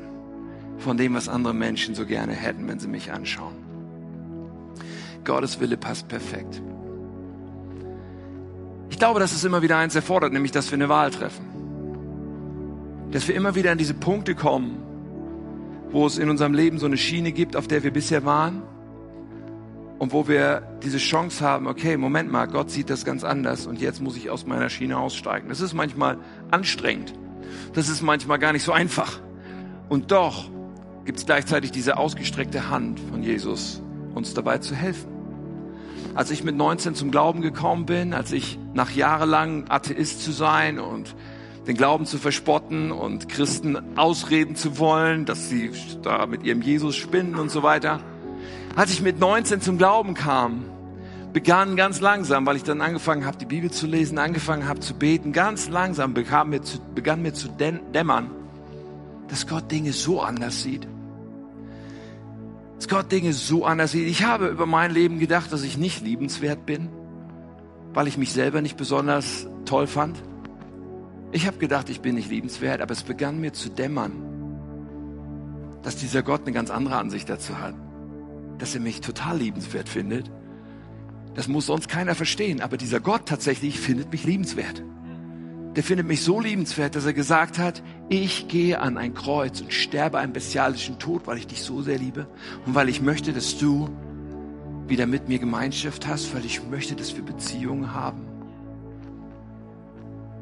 von 0.78 0.98
dem, 0.98 1.14
was 1.14 1.30
andere 1.30 1.54
Menschen 1.54 1.96
so 1.96 2.06
gerne 2.06 2.34
hätten, 2.34 2.68
wenn 2.68 2.80
sie 2.80 2.88
mich 2.88 3.12
anschauen. 3.12 3.56
Gottes 5.24 5.60
Wille 5.60 5.78
passt 5.78 6.08
perfekt. 6.08 6.62
Ich 8.96 9.00
glaube, 9.00 9.20
dass 9.20 9.34
es 9.34 9.44
immer 9.44 9.62
wieder 9.62 9.78
eins 9.78 9.94
erfordert, 9.94 10.32
nämlich, 10.32 10.54
dass 10.54 10.72
wir 10.72 10.78
eine 10.78 10.88
Wahl 10.88 11.12
treffen. 11.12 13.10
Dass 13.12 13.28
wir 13.28 13.36
immer 13.36 13.54
wieder 13.54 13.74
an 13.74 13.78
diese 13.78 13.94
Punkte 13.94 14.36
kommen, 14.36 14.78
wo 15.92 16.08
es 16.08 16.18
in 16.18 16.30
unserem 16.30 16.54
Leben 16.54 16.80
so 16.80 16.86
eine 16.86 16.96
Schiene 16.96 17.34
gibt, 17.34 17.58
auf 17.58 17.68
der 17.68 17.84
wir 17.84 17.92
bisher 17.92 18.24
waren. 18.24 18.62
und 20.00 20.14
wo 20.14 20.30
wir 20.30 20.64
diese 20.82 20.98
Chance 20.98 21.44
haben, 21.44 21.68
okay, 21.68 21.98
Moment 21.98 22.32
mal, 22.32 22.46
Gott 22.48 22.72
sieht 22.72 22.90
das 22.90 23.04
ganz 23.04 23.26
anders 23.26 23.68
und 23.68 23.82
jetzt 23.82 24.02
muss 24.02 24.16
ich 24.16 24.30
aus 24.30 24.46
meiner 24.46 24.70
Schiene 24.70 24.98
aussteigen. 24.98 25.50
Das 25.50 25.60
ist 25.60 25.74
manchmal 25.74 26.18
anstrengend. 26.50 27.14
Das 27.74 27.90
ist 27.90 28.02
manchmal 28.02 28.40
gar 28.40 28.54
nicht 28.54 28.64
so 28.64 28.72
einfach. 28.72 29.20
Und 29.90 30.14
doch 30.14 30.50
gibt 31.04 31.20
es 31.20 31.26
gleichzeitig 31.26 31.72
diese 31.72 31.98
ausgestreckte 31.98 32.70
Hand 32.70 33.02
von 33.12 33.24
Jesus, 33.24 33.82
uns 34.14 34.34
dabei 34.34 34.60
zu 34.60 34.74
helfen. 34.74 35.15
Als 36.16 36.32
ich 36.32 36.46
mit 36.46 36.56
19 36.56 36.96
zum 36.96 37.12
Glauben 37.12 37.42
gekommen 37.42 37.86
bin, 37.86 38.14
als 38.14 38.32
ich 38.32 38.58
nach 38.74 38.90
jahrelang 38.90 39.66
Atheist 39.68 40.24
zu 40.24 40.32
sein 40.32 40.80
und 40.80 41.14
den 41.68 41.76
Glauben 41.76 42.06
zu 42.06 42.18
verspotten 42.18 42.94
und 42.94 43.28
Christen 43.28 43.98
ausreden 43.98 44.56
zu 44.56 44.80
wollen, 44.80 45.26
dass 45.26 45.50
sie 45.50 45.72
da 46.04 46.26
mit 46.26 46.44
ihrem 46.44 46.62
Jesus 46.62 46.96
spinnen 46.96 47.36
und 47.36 47.52
so 47.52 47.64
weiter. 47.64 48.00
Als 48.78 48.92
ich 48.92 49.02
mit 49.02 49.20
19 49.20 49.60
zum 49.60 49.78
Glauben 49.78 50.14
kam, 50.14 50.64
begann 51.34 51.76
ganz 51.76 52.00
langsam, 52.00 52.46
weil 52.46 52.56
ich 52.56 52.64
dann 52.64 52.80
angefangen 52.80 53.26
habe, 53.26 53.38
die 53.38 53.46
Bibel 53.46 53.70
zu 53.70 53.86
lesen, 53.86 54.18
angefangen 54.18 54.70
habe 54.70 54.80
zu 54.80 54.94
beten, 54.94 55.34
ganz 55.34 55.68
langsam 55.68 56.14
begann 56.14 56.50
mir 56.50 56.62
zu, 56.62 56.80
begann 56.94 57.24
mir 57.24 57.34
zu 57.34 57.50
dämmern, 57.50 58.32
dass 59.28 59.48
Gott 59.48 59.70
Dinge 59.70 59.92
so 59.92 60.22
anders 60.22 60.64
sieht. 60.64 60.88
Dass 62.76 62.88
Gott 62.88 63.12
Dinge 63.12 63.34
so 63.34 63.66
anders 63.66 63.92
sieht. 63.92 64.08
Ich 64.08 64.24
habe 64.26 64.48
über 64.48 64.66
mein 64.66 64.92
Leben 64.92 65.20
gedacht, 65.20 65.52
dass 65.52 65.64
ich 65.64 65.78
nicht 65.78 66.04
liebenswert 66.04 66.66
bin, 66.66 66.90
weil 67.94 68.08
ich 68.08 68.18
mich 68.18 68.34
selber 68.34 68.62
nicht 68.62 68.78
besonders 68.78 69.48
toll 69.66 69.88
fand. 69.88 70.22
Ich 71.32 71.48
habe 71.48 71.58
gedacht, 71.58 71.90
ich 71.90 72.02
bin 72.02 72.16
nicht 72.16 72.30
liebenswert, 72.30 72.82
aber 72.82 72.92
es 72.92 73.04
begann 73.04 73.40
mir 73.40 73.54
zu 73.54 73.70
dämmern, 73.70 74.14
dass 75.84 75.96
dieser 75.96 76.24
Gott 76.24 76.42
eine 76.42 76.52
ganz 76.52 76.70
andere 76.70 76.98
Ansicht 76.98 77.30
dazu 77.30 77.60
hat. 77.60 77.76
Dass 78.58 78.76
er 78.76 78.82
mich 78.82 79.02
total 79.02 79.38
liebenswert 79.38 79.90
findet. 79.90 80.32
Das 81.34 81.48
muss 81.48 81.66
sonst 81.66 81.90
keiner 81.90 82.16
verstehen, 82.16 82.62
aber 82.62 82.78
dieser 82.78 83.02
Gott 83.02 83.26
tatsächlich 83.26 83.80
findet 83.80 84.12
mich 84.12 84.24
liebenswert. 84.24 84.82
Der 85.76 85.84
findet 85.84 86.08
mich 86.08 86.24
so 86.24 86.40
liebenswert, 86.40 86.96
dass 86.96 87.06
er 87.06 87.14
gesagt 87.14 87.60
hat, 87.60 87.84
ich 88.08 88.48
gehe 88.48 88.80
an 88.80 88.98
ein 88.98 89.14
Kreuz 89.14 89.60
und 89.60 89.74
sterbe 89.74 90.20
einen 90.20 90.32
bestialischen 90.32 91.00
Tod, 91.00 91.28
weil 91.28 91.38
ich 91.38 91.48
dich 91.48 91.64
so 91.64 91.82
sehr 91.82 91.98
liebe 91.98 92.28
und 92.66 92.76
weil 92.76 92.88
ich 92.88 93.02
möchte, 93.02 93.34
dass 93.34 93.58
du 93.58 93.90
wieder 94.88 95.06
mit 95.06 95.28
mir 95.28 95.40
Gemeinschaft 95.40 96.08
hast, 96.08 96.34
weil 96.34 96.46
ich 96.46 96.62
möchte, 96.70 96.96
dass 96.96 97.16
wir 97.16 97.24
Beziehungen 97.24 97.94
haben. 97.94 98.22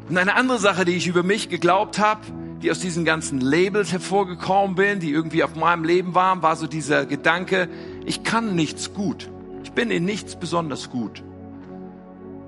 Und 0.08 0.18
eine 0.18 0.36
andere 0.36 0.60
Sache, 0.60 0.86
die 0.86 0.92
ich 0.92 1.08
über 1.08 1.24
mich 1.24 1.50
geglaubt 1.50 1.98
habe, 1.98 2.22
die 2.62 2.70
aus 2.70 2.80
diesen 2.80 3.04
ganzen 3.04 3.42
Labels 3.42 3.92
hervorgekommen 3.92 4.76
bin, 4.76 5.00
die 5.00 5.12
irgendwie 5.12 5.44
auf 5.44 5.56
meinem 5.56 5.84
Leben 5.84 6.14
waren, 6.14 6.42
war 6.42 6.56
so 6.56 6.68
dieser 6.68 7.06
Gedanke, 7.06 7.70
ich 8.06 8.24
kann 8.24 8.56
nichts 8.56 8.94
gut. 8.94 9.30
Ich 9.64 9.72
bin 9.72 9.90
in 9.90 10.06
nichts 10.06 10.36
besonders 10.36 10.90
gut. 10.90 11.24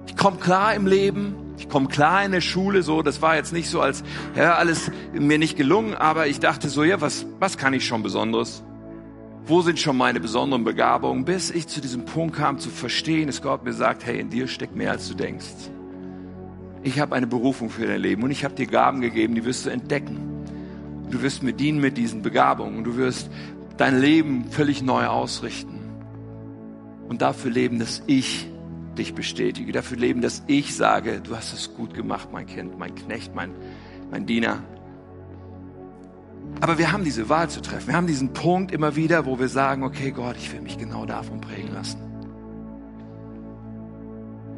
Ich 0.05 0.15
komme 0.15 0.37
klar 0.37 0.75
im 0.75 0.85
Leben, 0.85 1.35
ich 1.57 1.69
komme 1.69 1.87
klar 1.87 2.23
in 2.25 2.31
der 2.31 2.41
Schule, 2.41 2.83
so, 2.83 3.01
das 3.01 3.21
war 3.21 3.35
jetzt 3.35 3.53
nicht 3.53 3.69
so 3.69 3.81
als, 3.81 4.03
ja, 4.35 4.55
alles 4.55 4.91
mir 5.13 5.37
nicht 5.37 5.57
gelungen, 5.57 5.93
aber 5.95 6.27
ich 6.27 6.39
dachte 6.39 6.69
so, 6.69 6.83
ja, 6.83 7.01
was, 7.01 7.25
was 7.39 7.57
kann 7.57 7.73
ich 7.73 7.85
schon 7.85 8.03
Besonderes? 8.03 8.63
Wo 9.47 9.61
sind 9.61 9.79
schon 9.79 9.95
meine 9.95 10.19
besonderen 10.19 10.63
Begabungen? 10.63 11.23
Bis 11.23 11.51
ich 11.51 11.67
zu 11.67 11.79
diesem 11.79 12.05
Punkt 12.05 12.35
kam, 12.35 12.57
zu 12.59 12.69
verstehen, 12.69 13.27
dass 13.27 13.41
Gott 13.41 13.63
mir 13.63 13.73
sagt, 13.73 14.05
hey, 14.05 14.19
in 14.19 14.29
dir 14.29 14.47
steckt 14.47 14.75
mehr, 14.75 14.91
als 14.91 15.07
du 15.07 15.13
denkst 15.13 15.69
ich 16.85 16.99
habe 16.99 17.15
eine 17.15 17.25
Berufung 17.25 17.71
für 17.71 17.87
dein 17.87 17.99
Leben 17.99 18.21
und 18.21 18.29
ich 18.29 18.45
habe 18.45 18.53
dir 18.53 18.67
Gaben 18.67 19.01
gegeben, 19.01 19.33
die 19.33 19.43
wirst 19.43 19.65
du 19.65 19.71
entdecken. 19.71 20.19
Du 21.09 21.23
wirst 21.23 21.41
mir 21.41 21.53
dienen 21.53 21.79
mit 21.79 21.97
diesen 21.97 22.21
Begabungen 22.21 22.77
und 22.77 22.83
du 22.83 22.95
wirst 22.95 23.29
dein 23.77 23.99
Leben 23.99 24.45
völlig 24.51 24.83
neu 24.83 25.07
ausrichten 25.07 25.79
und 27.09 27.23
dafür 27.23 27.49
leben, 27.49 27.79
dass 27.79 28.03
ich 28.05 28.47
dich 28.95 29.13
bestätige, 29.13 29.71
dafür 29.71 29.97
leben, 29.97 30.21
dass 30.21 30.43
ich 30.47 30.75
sage, 30.75 31.21
du 31.21 31.35
hast 31.35 31.53
es 31.53 31.73
gut 31.73 31.93
gemacht, 31.93 32.29
mein 32.31 32.45
Kind, 32.45 32.77
mein 32.77 32.95
Knecht, 32.95 33.35
mein, 33.35 33.51
mein 34.11 34.25
Diener. 34.25 34.63
Aber 36.61 36.77
wir 36.77 36.91
haben 36.91 37.03
diese 37.03 37.27
Wahl 37.29 37.49
zu 37.49 37.61
treffen. 37.61 37.87
Wir 37.87 37.95
haben 37.95 38.07
diesen 38.07 38.33
Punkt 38.33 38.71
immer 38.71 38.95
wieder, 38.95 39.25
wo 39.25 39.39
wir 39.39 39.49
sagen, 39.49 39.83
okay 39.83 40.11
Gott, 40.11 40.37
ich 40.37 40.51
will 40.53 40.61
mich 40.61 40.77
genau 40.77 41.05
davon 41.05 41.41
prägen 41.41 41.73
lassen. 41.73 41.99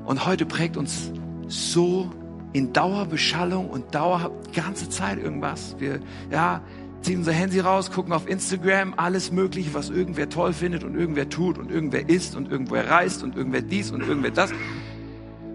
Und 0.05 0.25
heute 0.25 0.45
prägt 0.45 0.77
uns 0.77 1.11
so 1.47 2.09
in 2.53 2.71
Dauerbeschallung 2.71 3.69
und 3.69 3.93
Dauer, 3.93 4.31
ganze 4.53 4.89
Zeit 4.89 5.17
irgendwas. 5.21 5.75
Wir, 5.79 5.99
ja, 6.31 6.61
ziehen 7.01 7.19
unser 7.19 7.31
Handy 7.31 7.59
raus, 7.59 7.91
gucken 7.91 8.13
auf 8.13 8.27
Instagram, 8.27 8.93
alles 8.97 9.31
Mögliche, 9.31 9.73
was 9.73 9.89
irgendwer 9.89 10.29
toll 10.29 10.53
findet 10.53 10.83
und 10.83 10.95
irgendwer 10.95 11.29
tut 11.29 11.57
und 11.57 11.71
irgendwer 11.71 12.09
isst 12.09 12.35
und 12.35 12.51
irgendwer 12.51 12.89
reist 12.89 13.23
und 13.23 13.35
irgendwer 13.35 13.61
dies 13.61 13.91
und 13.91 14.01
irgendwer 14.01 14.31
das. 14.31 14.51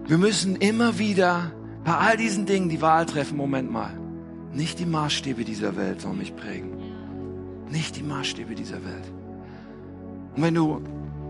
Wir 0.07 0.19
müssen 0.19 0.57
immer 0.57 0.99
wieder 0.99 1.53
bei 1.85 1.95
all 1.95 2.17
diesen 2.17 2.47
Dingen 2.47 2.69
die 2.69 2.83
Wahl 2.83 3.07
treffen, 3.07 3.37
Moment 3.37 3.71
mal. 3.71 3.91
Nicht 4.53 4.79
die 4.79 4.87
Maßstäbe 4.87 5.45
dieser 5.45 5.77
Welt 5.77 6.01
sollen 6.01 6.19
mich 6.19 6.37
prägen. 6.37 6.71
Nicht 7.71 7.97
die 7.97 8.03
Maßstäbe 8.03 8.55
dieser 8.55 8.85
Welt. 8.85 9.13
Und 10.37 10.43
wenn 10.43 10.55
du 10.55 10.83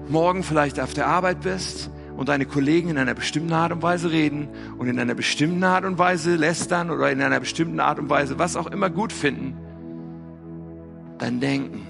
morgen 0.09 0.43
vielleicht 0.43 0.81
auf 0.81 0.95
der 0.95 1.07
Arbeit 1.07 1.43
bist 1.43 1.91
und 2.17 2.29
deine 2.29 2.47
Kollegen 2.47 2.89
in 2.89 2.99
einer 2.99 3.15
bestimmten 3.15 3.53
Art 3.53 3.73
und 3.73 3.83
Weise 3.83 4.11
reden 4.11 4.49
und 4.79 4.89
in 4.89 4.99
einer 4.99 5.15
bestimmten 5.15 5.63
Art 5.65 5.85
und 5.85 5.99
Weise 5.99 6.35
lästern 6.37 6.91
oder 6.91 7.11
in 7.11 7.23
einer 7.23 7.41
bestimmten 7.41 7.81
Art 7.81 7.99
und 7.99 8.11
Weise 8.11 8.39
was 8.39 8.57
auch 8.57 8.67
immer 8.67 8.91
gut 8.91 9.13
finden, 9.13 9.57
dein 11.23 11.41
Denken, 11.41 11.87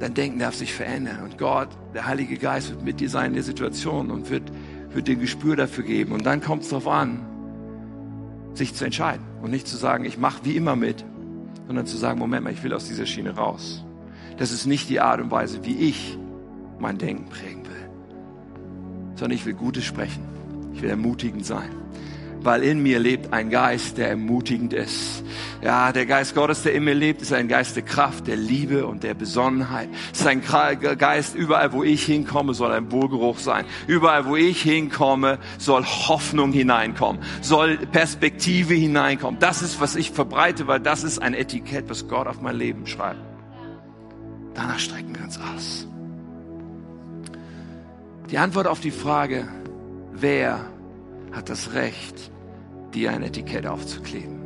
dein 0.00 0.14
Denken 0.14 0.38
darf 0.38 0.54
sich 0.54 0.74
verändern 0.74 1.22
und 1.22 1.38
Gott, 1.38 1.68
der 1.94 2.06
Heilige 2.06 2.36
Geist 2.36 2.70
wird 2.70 2.84
mit 2.84 3.00
dir 3.00 3.08
sein 3.08 3.26
in 3.26 3.34
der 3.34 3.42
Situation 3.42 4.10
und 4.10 4.30
wird, 4.30 4.50
wird 4.90 5.08
dir 5.08 5.16
ein 5.16 5.20
Gespür 5.20 5.56
dafür 5.56 5.84
geben 5.84 6.12
und 6.12 6.26
dann 6.26 6.40
kommt 6.40 6.64
es 6.64 6.70
darauf 6.70 6.88
an, 6.88 7.20
sich 8.54 8.74
zu 8.74 8.84
entscheiden 8.84 9.24
und 9.42 9.50
nicht 9.50 9.68
zu 9.68 9.76
sagen, 9.76 10.04
ich 10.04 10.18
mache 10.18 10.44
wie 10.44 10.56
immer 10.56 10.74
mit, 10.74 11.04
sondern 11.66 11.86
zu 11.86 11.96
sagen, 11.96 12.18
Moment 12.18 12.44
mal, 12.44 12.52
ich 12.52 12.62
will 12.64 12.72
aus 12.72 12.86
dieser 12.86 13.06
Schiene 13.06 13.36
raus. 13.36 13.84
Das 14.36 14.50
ist 14.52 14.66
nicht 14.66 14.88
die 14.88 15.00
Art 15.00 15.20
und 15.20 15.30
Weise, 15.30 15.64
wie 15.64 15.76
ich 15.76 16.18
mein 16.78 16.98
Denken 16.98 17.28
prägen 17.28 17.64
will 17.64 17.68
sondern 19.18 19.36
ich 19.36 19.44
will 19.44 19.54
Gutes 19.54 19.84
sprechen. 19.84 20.22
Ich 20.72 20.80
will 20.80 20.90
ermutigend 20.90 21.44
sein. 21.44 21.70
Weil 22.40 22.62
in 22.62 22.82
mir 22.82 23.00
lebt 23.00 23.32
ein 23.32 23.50
Geist, 23.50 23.98
der 23.98 24.10
ermutigend 24.10 24.72
ist. 24.72 25.24
Ja, 25.60 25.90
der 25.90 26.06
Geist 26.06 26.36
Gottes, 26.36 26.62
der 26.62 26.72
in 26.72 26.84
mir 26.84 26.94
lebt, 26.94 27.20
ist 27.20 27.32
ein 27.32 27.48
Geist 27.48 27.74
der 27.74 27.82
Kraft, 27.82 28.28
der 28.28 28.36
Liebe 28.36 28.86
und 28.86 29.02
der 29.02 29.14
Besonnenheit. 29.14 29.88
Es 30.12 30.20
ist 30.20 30.26
ein 30.26 30.40
Geist, 30.42 31.34
überall 31.34 31.72
wo 31.72 31.82
ich 31.82 32.04
hinkomme, 32.04 32.54
soll 32.54 32.70
ein 32.72 32.92
Wohlgeruch 32.92 33.38
sein. 33.38 33.64
Überall 33.88 34.26
wo 34.26 34.36
ich 34.36 34.62
hinkomme, 34.62 35.38
soll 35.58 35.84
Hoffnung 35.84 36.52
hineinkommen, 36.52 37.20
soll 37.40 37.76
Perspektive 37.76 38.74
hineinkommen. 38.74 39.40
Das 39.40 39.62
ist, 39.62 39.80
was 39.80 39.96
ich 39.96 40.12
verbreite, 40.12 40.68
weil 40.68 40.80
das 40.80 41.02
ist 41.02 41.18
ein 41.18 41.34
Etikett, 41.34 41.88
was 41.88 42.06
Gott 42.06 42.28
auf 42.28 42.40
mein 42.40 42.56
Leben 42.56 42.86
schreibt. 42.86 43.20
Danach 44.54 44.78
strecken 44.78 45.14
wir 45.16 45.24
uns 45.24 45.38
aus. 45.40 45.88
Die 48.30 48.38
Antwort 48.38 48.66
auf 48.66 48.80
die 48.80 48.90
Frage, 48.90 49.48
wer 50.12 50.60
hat 51.32 51.48
das 51.48 51.72
Recht, 51.74 52.30
dir 52.94 53.10
ein 53.10 53.22
Etikett 53.22 53.66
aufzukleben? 53.66 54.38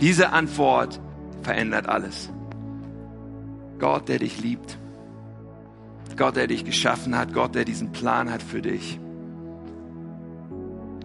Diese 0.00 0.30
Antwort 0.30 1.00
verändert 1.42 1.88
alles. 1.88 2.30
Gott, 3.78 4.08
der 4.08 4.18
dich 4.18 4.40
liebt. 4.40 4.78
Gott, 6.16 6.36
der 6.36 6.46
dich 6.46 6.64
geschaffen 6.64 7.16
hat. 7.16 7.32
Gott, 7.32 7.54
der 7.54 7.64
diesen 7.64 7.92
Plan 7.92 8.30
hat 8.30 8.42
für 8.42 8.62
dich. 8.62 8.98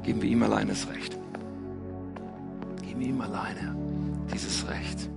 Geben 0.04 0.22
wir 0.22 0.30
ihm 0.30 0.44
allein 0.44 0.68
das 0.68 0.88
Recht. 0.90 1.18
Geben 2.82 3.00
wir 3.00 3.08
ihm 3.08 3.22
alleine 3.22 3.76
dieses 4.34 4.68
Recht. 4.68 5.10